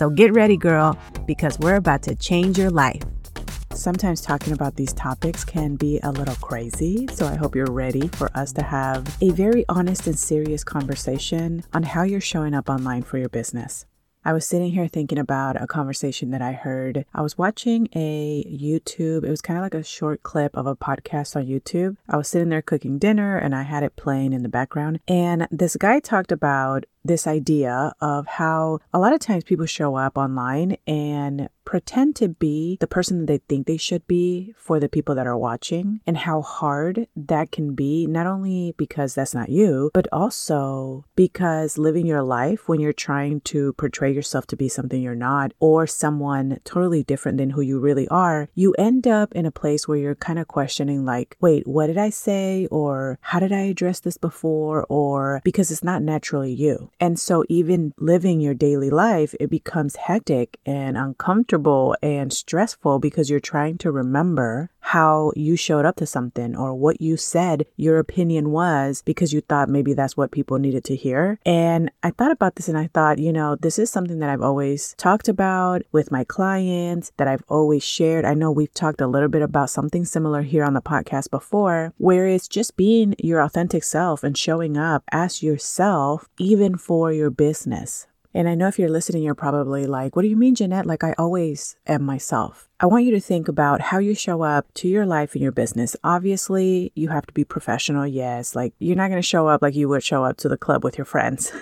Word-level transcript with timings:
So 0.00 0.08
get 0.08 0.32
ready, 0.32 0.56
girl, 0.56 0.98
because 1.26 1.58
we're 1.58 1.76
about 1.76 2.02
to 2.04 2.14
change 2.14 2.56
your 2.56 2.70
life. 2.70 3.02
Sometimes 3.74 4.22
talking 4.22 4.54
about 4.54 4.76
these 4.76 4.94
topics 4.94 5.44
can 5.44 5.76
be 5.76 6.00
a 6.02 6.10
little 6.10 6.36
crazy, 6.36 7.06
so 7.12 7.26
I 7.26 7.34
hope 7.34 7.54
you're 7.54 7.70
ready 7.70 8.08
for 8.08 8.34
us 8.34 8.50
to 8.54 8.62
have 8.62 9.14
a 9.20 9.28
very 9.28 9.66
honest 9.68 10.06
and 10.06 10.18
serious 10.18 10.64
conversation 10.64 11.64
on 11.74 11.82
how 11.82 12.04
you're 12.04 12.18
showing 12.18 12.54
up 12.54 12.70
online 12.70 13.02
for 13.02 13.18
your 13.18 13.28
business. 13.28 13.84
I 14.24 14.34
was 14.34 14.46
sitting 14.46 14.72
here 14.72 14.86
thinking 14.86 15.18
about 15.18 15.60
a 15.60 15.66
conversation 15.66 16.30
that 16.30 16.42
I 16.42 16.52
heard. 16.52 17.06
I 17.14 17.22
was 17.22 17.38
watching 17.38 17.88
a 17.94 18.44
YouTube, 18.44 19.24
it 19.24 19.30
was 19.30 19.40
kind 19.40 19.58
of 19.58 19.62
like 19.62 19.74
a 19.74 19.82
short 19.82 20.22
clip 20.22 20.56
of 20.56 20.66
a 20.66 20.76
podcast 20.76 21.36
on 21.36 21.46
YouTube. 21.46 21.96
I 22.08 22.18
was 22.18 22.28
sitting 22.28 22.50
there 22.50 22.60
cooking 22.62 22.98
dinner 22.98 23.36
and 23.36 23.54
I 23.54 23.62
had 23.62 23.82
it 23.82 23.96
playing 23.96 24.32
in 24.32 24.42
the 24.42 24.48
background. 24.50 25.00
And 25.08 25.48
this 25.50 25.76
guy 25.76 26.00
talked 26.00 26.32
about 26.32 26.84
this 27.04 27.26
idea 27.26 27.92
of 28.00 28.26
how 28.26 28.78
a 28.92 28.98
lot 28.98 29.12
of 29.12 29.20
times 29.20 29.44
people 29.44 29.66
show 29.66 29.96
up 29.96 30.18
online 30.18 30.76
and 30.86 31.48
pretend 31.64 32.16
to 32.16 32.28
be 32.28 32.76
the 32.80 32.86
person 32.86 33.20
that 33.20 33.26
they 33.26 33.38
think 33.38 33.66
they 33.66 33.76
should 33.76 34.04
be 34.08 34.52
for 34.56 34.80
the 34.80 34.88
people 34.88 35.14
that 35.14 35.26
are 35.26 35.38
watching, 35.38 36.00
and 36.04 36.16
how 36.16 36.42
hard 36.42 37.06
that 37.14 37.52
can 37.52 37.74
be, 37.74 38.06
not 38.06 38.26
only 38.26 38.74
because 38.76 39.14
that's 39.14 39.34
not 39.34 39.48
you, 39.48 39.88
but 39.94 40.08
also 40.10 41.04
because 41.14 41.78
living 41.78 42.06
your 42.06 42.22
life 42.22 42.68
when 42.68 42.80
you're 42.80 42.92
trying 42.92 43.40
to 43.40 43.72
portray 43.74 44.12
yourself 44.12 44.48
to 44.48 44.56
be 44.56 44.68
something 44.68 45.00
you're 45.00 45.14
not 45.14 45.52
or 45.60 45.86
someone 45.86 46.58
totally 46.64 47.04
different 47.04 47.38
than 47.38 47.50
who 47.50 47.60
you 47.60 47.78
really 47.78 48.08
are, 48.08 48.48
you 48.54 48.74
end 48.76 49.06
up 49.06 49.32
in 49.32 49.46
a 49.46 49.52
place 49.52 49.86
where 49.86 49.98
you're 49.98 50.16
kind 50.16 50.40
of 50.40 50.48
questioning, 50.48 51.04
like, 51.04 51.36
wait, 51.40 51.66
what 51.68 51.86
did 51.86 51.98
I 51.98 52.10
say? 52.10 52.66
Or 52.72 53.18
how 53.20 53.38
did 53.38 53.52
I 53.52 53.60
address 53.60 54.00
this 54.00 54.18
before? 54.18 54.86
Or 54.88 55.40
because 55.44 55.70
it's 55.70 55.84
not 55.84 56.02
naturally 56.02 56.52
you. 56.52 56.90
And 57.02 57.18
so, 57.18 57.44
even 57.48 57.94
living 57.98 58.42
your 58.42 58.52
daily 58.52 58.90
life, 58.90 59.34
it 59.40 59.48
becomes 59.48 59.96
hectic 59.96 60.58
and 60.66 60.98
uncomfortable 60.98 61.96
and 62.02 62.30
stressful 62.30 62.98
because 62.98 63.30
you're 63.30 63.40
trying 63.40 63.78
to 63.78 63.90
remember 63.90 64.70
how 64.80 65.32
you 65.36 65.56
showed 65.56 65.84
up 65.84 65.96
to 65.96 66.06
something 66.06 66.56
or 66.56 66.74
what 66.74 67.00
you 67.00 67.16
said 67.16 67.66
your 67.76 67.98
opinion 67.98 68.50
was 68.50 69.02
because 69.02 69.32
you 69.32 69.40
thought 69.40 69.68
maybe 69.68 69.92
that's 69.92 70.16
what 70.16 70.32
people 70.32 70.58
needed 70.58 70.84
to 70.84 70.96
hear. 70.96 71.38
And 71.44 71.90
I 72.02 72.10
thought 72.10 72.32
about 72.32 72.56
this 72.56 72.68
and 72.68 72.78
I 72.78 72.88
thought, 72.92 73.18
you 73.18 73.32
know, 73.32 73.56
this 73.56 73.78
is 73.78 73.90
something 73.90 74.18
that 74.18 74.30
I've 74.30 74.42
always 74.42 74.94
talked 74.96 75.28
about 75.28 75.82
with 75.92 76.10
my 76.10 76.24
clients, 76.24 77.12
that 77.16 77.28
I've 77.28 77.44
always 77.48 77.84
shared. 77.84 78.24
I 78.24 78.34
know 78.34 78.50
we've 78.50 78.74
talked 78.74 79.00
a 79.00 79.06
little 79.06 79.28
bit 79.28 79.42
about 79.42 79.70
something 79.70 80.04
similar 80.04 80.42
here 80.42 80.64
on 80.64 80.74
the 80.74 80.82
podcast 80.82 81.30
before, 81.30 81.92
where 81.98 82.26
it's 82.26 82.48
just 82.48 82.76
being 82.76 83.14
your 83.18 83.40
authentic 83.40 83.84
self 83.84 84.24
and 84.24 84.36
showing 84.36 84.76
up 84.76 85.04
as 85.12 85.42
yourself, 85.42 86.28
even 86.38 86.76
for 86.76 87.12
your 87.12 87.30
business. 87.30 88.06
And 88.32 88.48
I 88.48 88.54
know 88.54 88.68
if 88.68 88.78
you're 88.78 88.88
listening, 88.88 89.22
you're 89.22 89.34
probably 89.34 89.86
like, 89.86 90.14
what 90.14 90.22
do 90.22 90.28
you 90.28 90.36
mean, 90.36 90.54
Jeannet? 90.54 90.86
Like, 90.86 91.02
I 91.02 91.14
always 91.18 91.76
am 91.86 92.02
myself. 92.02 92.68
I 92.78 92.86
want 92.86 93.04
you 93.04 93.10
to 93.10 93.20
think 93.20 93.48
about 93.48 93.80
how 93.80 93.98
you 93.98 94.14
show 94.14 94.42
up 94.42 94.72
to 94.74 94.88
your 94.88 95.04
life 95.04 95.34
and 95.34 95.42
your 95.42 95.52
business. 95.52 95.96
Obviously, 96.04 96.92
you 96.94 97.08
have 97.08 97.26
to 97.26 97.32
be 97.32 97.44
professional, 97.44 98.06
yes. 98.06 98.54
Like, 98.54 98.72
you're 98.78 98.96
not 98.96 99.08
going 99.08 99.20
to 99.20 99.26
show 99.26 99.48
up 99.48 99.62
like 99.62 99.74
you 99.74 99.88
would 99.88 100.04
show 100.04 100.24
up 100.24 100.36
to 100.38 100.48
the 100.48 100.56
club 100.56 100.84
with 100.84 100.96
your 100.96 101.04
friends. 101.04 101.52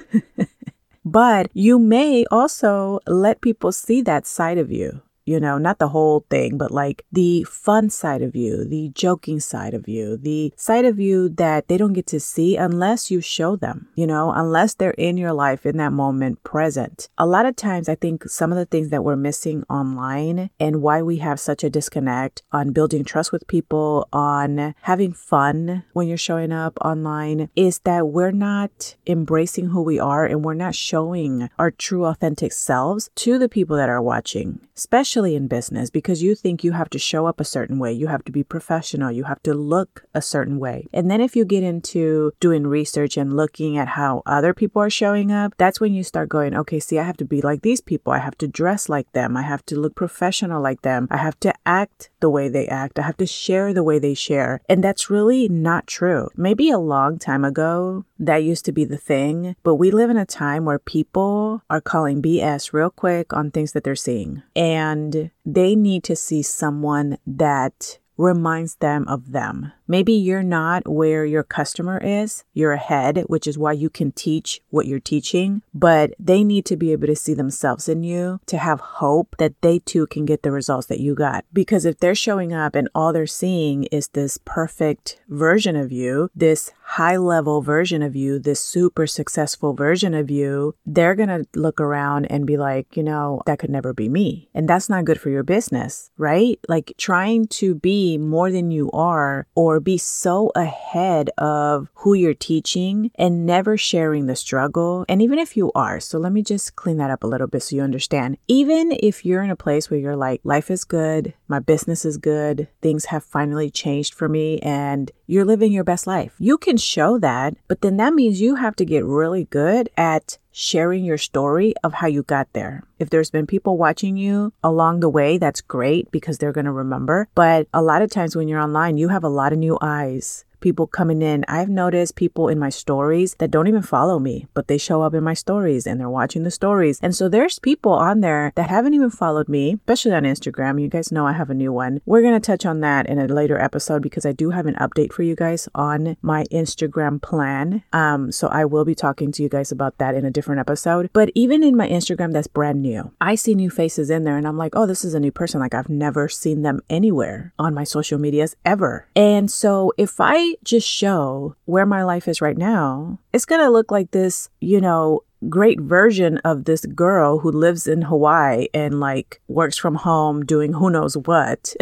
but 1.05 1.51
you 1.55 1.79
may 1.79 2.27
also 2.31 3.01
let 3.07 3.41
people 3.41 3.73
see 3.73 4.03
that 4.03 4.27
side 4.27 4.59
of 4.59 4.71
you 4.71 5.01
you 5.29 5.39
know, 5.39 5.59
not 5.59 5.79
the 5.79 5.89
whole 5.89 6.25
thing, 6.31 6.57
but 6.57 6.71
like 6.71 7.05
the 7.13 7.45
fun 7.45 7.91
side 7.91 8.23
of 8.23 8.35
you, 8.35 8.65
the 8.65 8.91
joking 8.95 9.39
side 9.39 9.75
of 9.75 9.87
you, 9.87 10.17
the 10.17 10.55
side 10.57 10.87
of 10.87 10.99
you 10.99 11.29
that 11.29 11.69
they 11.69 11.77
don't 11.77 11.93
get 11.93 12.07
to 12.07 12.19
see 12.19 12.57
unless 12.57 13.11
you 13.11 13.21
show 13.21 13.55
them, 13.55 13.89
you 13.95 14.07
know, 14.07 14.33
unless 14.33 14.73
they're 14.73 14.93
in 14.93 15.19
your 15.19 15.35
life 15.35 15.67
in 15.67 15.77
that 15.77 15.93
moment 15.93 16.43
present. 16.45 17.11
A 17.19 17.27
lot 17.27 17.45
of 17.45 17.57
times, 17.57 17.91
I 17.91 17.95
think 17.95 18.25
some 18.25 18.53
of 18.53 18.57
the 18.57 18.65
things 18.65 18.89
that 18.89 19.05
we're 19.05 19.17
missing 19.17 19.65
online 19.69 20.49
and 20.59 20.81
why 20.81 21.03
we 21.03 21.19
have 21.19 21.39
such 21.39 21.63
a 21.63 21.69
disconnect 21.69 22.43
on 22.51 22.73
building 22.73 23.05
trust 23.05 23.31
with 23.31 23.47
people, 23.47 24.09
on 24.11 24.75
having 24.81 25.13
fun 25.13 25.85
when 25.93 26.09
you're 26.09 26.17
showing 26.17 26.53
up 26.53 26.79
online, 26.81 27.51
is 27.55 27.81
that 27.81 28.09
we're 28.09 28.31
not 28.33 28.97
embracing 29.07 29.67
who 29.67 29.83
we 29.83 29.99
are 29.99 30.25
and 30.25 30.43
we're 30.43 30.55
not 30.55 30.75
showing 30.75 31.51
our 31.59 31.71
true, 31.71 32.07
authentic 32.07 32.51
selves 32.51 33.11
to 33.15 33.39
the 33.39 33.49
people 33.49 33.77
that 33.77 33.91
are 33.91 34.01
watching, 34.01 34.61
especially 34.75 35.18
especially 35.19 35.35
in 35.37 35.49
business, 35.49 35.91
because 35.91 36.23
you 36.23 36.35
think 36.35 36.63
you 36.63 36.73
have 36.73 36.89
to 36.91 36.99
show 36.99 37.27
up 37.27 37.41
a 37.41 37.45
certain 37.45 37.79
way, 37.79 37.93
you 37.93 38.07
have 38.07 38.25
to 38.25 38.31
be 38.31 38.45
professional, 38.45 39.11
you 39.11 39.25
have 39.25 39.43
to 39.43 39.53
look 39.53 40.05
a 40.15 40.23
certain 40.23 40.61
way. 40.61 40.87
And 40.93 41.11
then 41.11 41.21
if 41.21 41.35
you 41.35 41.45
get 41.45 41.65
into 41.65 42.33
doing 42.39 42.67
research 42.67 43.17
and 43.17 43.37
looking 43.37 43.77
at 43.77 43.89
how 43.89 44.23
other 44.27 44.55
people 44.55 44.81
are 44.81 44.91
showing 44.91 45.33
up, 45.33 45.55
that's 45.59 45.81
when 45.81 45.93
you 45.93 46.05
start 46.05 46.29
going, 46.29 46.55
okay, 46.55 46.79
see, 46.79 47.01
I 47.01 47.03
have 47.03 47.17
to 47.17 47.25
be 47.25 47.41
like 47.41 47.63
these 47.63 47.81
people. 47.81 48.13
I 48.13 48.19
have 48.19 48.39
to 48.39 48.47
dress 48.47 48.89
like 48.89 49.11
them. 49.13 49.37
I 49.37 49.43
have 49.43 49.65
to 49.67 49.81
look 49.81 49.97
professional 49.97 50.63
like 50.63 50.83
them. 50.83 51.09
I 51.11 51.17
have 51.17 51.39
to 51.41 51.53
act 51.67 52.11
the 52.21 52.31
way 52.31 52.49
they 52.49 52.69
act. 52.69 52.99
I 52.99 53.03
have 53.03 53.17
to 53.17 53.27
share 53.27 53.75
the 53.75 53.83
way 53.83 53.99
they 53.99 54.15
share. 54.15 54.61
And 54.69 54.85
that's 54.85 55.11
really 55.11 55.49
not 55.49 55.87
true. 55.87 56.29
Maybe 56.37 56.71
a 56.71 56.79
long 56.79 57.19
time 57.19 57.45
ago, 57.45 58.05
that 58.19 58.39
used 58.39 58.65
to 58.67 58.73
be 58.73 58.85
the 58.85 58.97
thing, 58.97 59.57
but 59.63 59.77
we 59.77 59.91
live 59.91 60.11
in 60.11 60.17
a 60.17 60.27
time 60.27 60.65
where 60.65 60.79
people 60.79 61.63
are 61.71 61.81
calling 61.81 62.23
BS 62.23 62.73
real 62.73 62.91
quick 62.91 63.33
on 63.33 63.51
things 63.51 63.73
that 63.73 63.85
they're 63.85 63.97
seeing. 63.97 64.43
And 64.57 65.31
they 65.45 65.75
need 65.77 66.05
to 66.05 66.17
see 66.17 66.43
someone 66.43 67.19
that 67.27 67.99
reminds 68.17 68.77
them 68.77 69.07
of 69.09 69.33
them. 69.33 69.73
Maybe 69.89 70.13
you're 70.13 70.43
not 70.43 70.87
where 70.87 71.25
your 71.25 71.43
customer 71.43 71.99
is, 71.99 72.45
you're 72.53 72.73
ahead, 72.73 73.25
which 73.27 73.47
is 73.47 73.57
why 73.57 73.73
you 73.73 73.89
can 73.89 74.13
teach 74.13 74.61
what 74.69 74.87
you're 74.87 75.01
teaching, 75.01 75.63
but 75.73 76.13
they 76.19 76.45
need 76.45 76.67
to 76.67 76.77
be 76.77 76.93
able 76.93 77.07
to 77.07 77.17
see 77.17 77.33
themselves 77.33 77.89
in 77.89 78.03
you 78.03 78.41
to 78.47 78.59
have 78.59 78.81
hope 78.81 79.35
that 79.39 79.55
they 79.63 79.79
too 79.79 80.07
can 80.07 80.27
get 80.27 80.43
the 80.43 80.53
results 80.53 80.87
that 80.89 81.01
you 81.01 81.15
got. 81.15 81.47
Because 81.55 81.87
if 81.87 81.99
they're 81.99 82.15
showing 82.15 82.53
up 82.53 82.75
and 82.75 82.89
all 82.95 83.15
they're 83.15 83.27
seeing 83.27 83.85
is 83.85 84.09
this 84.09 84.39
perfect 84.45 85.21
version 85.29 85.75
of 85.75 85.91
you, 85.91 86.31
this 86.37 86.71
high 86.83 87.17
level 87.17 87.63
version 87.63 88.03
of 88.03 88.17
you, 88.17 88.39
this 88.39 88.61
super 88.61 89.07
successful 89.07 89.75
version 89.75 90.15
of 90.15 90.31
you, 90.31 90.75
they're 90.87 91.15
going 91.15 91.29
to 91.29 91.47
look 91.55 91.81
around 91.81 92.25
and 92.27 92.47
be 92.47 92.57
like, 92.57 92.97
you 92.97 93.03
know, 93.03 93.43
that 93.47 93.59
could 93.59 93.71
never 93.71 93.93
be 93.93 94.09
me. 94.09 94.49
And 94.55 94.69
that's 94.69 94.89
not 94.89 95.05
good 95.05 95.21
for 95.21 95.31
your 95.31 95.43
business, 95.43 96.11
right? 96.17 96.59
Like 96.69 96.93
trying 96.97 97.47
to 97.49 97.75
be 97.75 98.19
more 98.19 98.51
than 98.51 98.71
you 98.71 98.91
are 98.93 99.47
or 99.55 99.78
or 99.79 99.81
be 99.81 99.97
so 99.97 100.51
ahead 100.57 101.31
of 101.39 101.89
who 101.95 102.13
you're 102.13 102.35
teaching 102.35 103.13
and 103.15 103.47
never 103.47 103.77
sharing 103.77 104.27
the 104.27 104.35
struggle. 104.35 105.05
And 105.09 105.23
even 105.23 105.39
if 105.39 105.57
you 105.57 105.71
are, 105.73 106.01
so 106.01 106.19
let 106.19 106.33
me 106.33 106.43
just 106.43 106.75
clean 106.75 106.97
that 106.97 107.13
up 107.13 107.23
a 107.23 107.29
little 107.29 107.47
bit 107.47 107.63
so 107.63 107.77
you 107.77 107.83
understand. 107.83 108.39
Even 108.49 108.91
if 108.91 109.25
you're 109.25 109.43
in 109.43 109.51
a 109.51 109.57
place 109.57 109.89
where 109.89 110.01
you're 110.01 110.17
like, 110.17 110.41
life 110.43 110.69
is 110.69 110.83
good, 110.83 111.33
my 111.47 111.61
business 111.61 112.05
is 112.05 112.17
good, 112.17 112.67
things 112.83 113.05
have 113.07 113.23
finally 113.23 113.71
changed 113.71 114.15
for 114.15 114.29
me, 114.29 114.59
and 114.61 115.13
you're 115.29 115.45
living 115.45 115.71
your 115.71 115.85
best 115.85 116.09
life, 116.09 116.35
you 116.41 116.59
can 116.59 116.77
show 116.77 117.17
that, 117.19 117.55
but 117.69 117.81
then 117.81 117.99
that 117.99 118.15
means 118.15 118.41
you 118.41 118.57
have 118.57 118.75
to 118.77 118.85
get 118.85 119.05
really 119.05 119.45
good 119.45 119.89
at 119.97 120.39
sharing 120.59 121.05
your 121.05 121.17
story 121.17 121.73
of 121.85 121.95
how 121.95 122.09
you 122.09 122.25
got 122.25 122.53
there. 122.53 122.83
If 122.99 123.11
there's 123.11 123.31
been 123.31 123.47
people 123.47 123.79
watching 123.79 124.17
you 124.17 124.53
along 124.65 124.99
the 124.99 125.09
way, 125.09 125.39
that's 125.39 125.61
great 125.61 126.11
because 126.11 126.39
they're 126.39 126.53
going 126.53 126.65
to 126.65 126.73
remember. 126.73 127.29
But 127.37 127.69
a 127.73 127.81
lot 127.81 128.03
of 128.03 128.11
times 128.11 128.35
when 128.35 128.49
you're 128.49 128.61
online, 128.61 128.99
you 128.99 129.09
have 129.09 129.23
a 129.23 129.29
lot 129.29 129.53
of 129.53 129.61
new 129.61 129.79
eyes 129.81 130.45
people 130.61 130.87
coming 130.87 131.23
in. 131.23 131.45
I've 131.49 131.69
noticed 131.69 132.17
people 132.17 132.49
in 132.49 132.59
my 132.59 132.71
stories 132.71 133.35
that 133.39 133.51
don't 133.51 133.69
even 133.69 133.83
follow 133.83 134.19
me, 134.19 134.47
but 134.55 134.69
they 134.69 134.79
show 134.79 135.03
up 135.03 135.15
in 135.15 135.25
my 135.25 135.35
stories 135.35 135.87
and 135.87 136.01
they're 136.01 136.09
watching 136.09 136.43
the 136.43 136.51
stories. 136.51 136.99
And 137.03 137.15
so 137.15 137.29
there's 137.29 137.59
people 137.59 137.93
on 137.93 138.21
there 138.21 138.53
that 138.57 138.71
haven't 138.71 138.95
even 138.95 139.11
followed 139.11 139.49
me, 139.49 139.75
especially 139.75 140.13
on 140.13 140.25
Instagram. 140.25 140.81
You 140.81 140.89
guys 140.89 141.13
know 141.13 141.27
I 141.27 141.33
have 141.33 141.51
a 141.51 141.55
new 141.55 141.73
one. 141.73 142.01
We're 142.07 142.23
going 142.23 142.35
to 142.35 142.41
touch 142.41 142.67
on 142.67 142.81
that 142.81 143.07
in 143.07 143.19
a 143.19 143.27
later 143.27 143.59
episode 143.61 144.03
because 144.03 144.27
I 144.27 144.33
do 144.33 144.51
have 144.51 144.67
an 144.67 144.75
update 144.77 145.13
for 145.13 145.23
you 145.23 145.37
guys 145.37 145.69
on 145.75 146.17
my 146.23 146.45
Instagram 146.53 147.21
plan. 147.21 147.83
Um, 147.93 148.33
so 148.33 148.49
I 148.49 148.65
will 148.65 148.85
be 148.85 148.95
talking 148.95 149.33
to 149.33 149.43
you 149.43 149.49
guys 149.49 149.73
about 149.73 149.99
that 149.99 150.15
in 150.15 150.25
a 150.25 150.31
different 150.31 150.61
episode. 150.61 151.11
But 151.13 151.31
even 151.35 151.63
in 151.63 151.77
my 151.77 151.89
Instagram 151.89 152.33
that's 152.33 152.47
brand 152.47 152.83
new, 152.83 153.13
I 153.21 153.35
see 153.35 153.55
new 153.55 153.71
faces 153.71 154.11
in 154.11 154.25
there 154.25 154.37
and 154.37 154.47
I'm 154.47 154.59
like, 154.59 154.75
oh, 154.75 154.87
this 154.87 155.05
is 155.05 155.15
a 155.15 155.21
new 155.21 155.33
person. 155.33 155.61
Like 155.61 155.75
I've 155.75 155.89
never 155.89 156.29
seen 156.29 156.63
them 156.63 156.81
anywhere 156.89 157.53
on 157.59 157.75
my 157.75 157.85
social 157.85 158.19
medias 158.19 158.57
ever. 158.65 159.07
And 159.15 159.51
so 159.51 159.93
if 159.97 160.21
I 160.21 160.48
just 160.65 160.87
show 160.89 161.55
where 161.65 161.87
my 161.87 162.03
life 162.05 162.29
is 162.29 162.41
right 162.41 162.57
now, 162.57 163.19
it's 163.33 163.45
going 163.45 163.61
to 163.61 163.71
look 163.71 163.91
like 163.91 164.11
this, 164.11 164.49
you 164.61 164.81
know, 164.81 165.23
great 165.49 165.81
version 165.81 166.39
of 166.39 166.65
this 166.65 166.85
girl 166.87 167.39
who 167.39 167.51
lives 167.51 167.87
in 167.87 168.03
Hawaii 168.03 168.67
and 168.75 168.99
like 168.99 169.41
works 169.49 169.79
from 169.79 169.95
home 169.95 170.45
doing 170.45 170.73
who 170.73 170.91
knows 170.91 171.17
what 171.17 171.75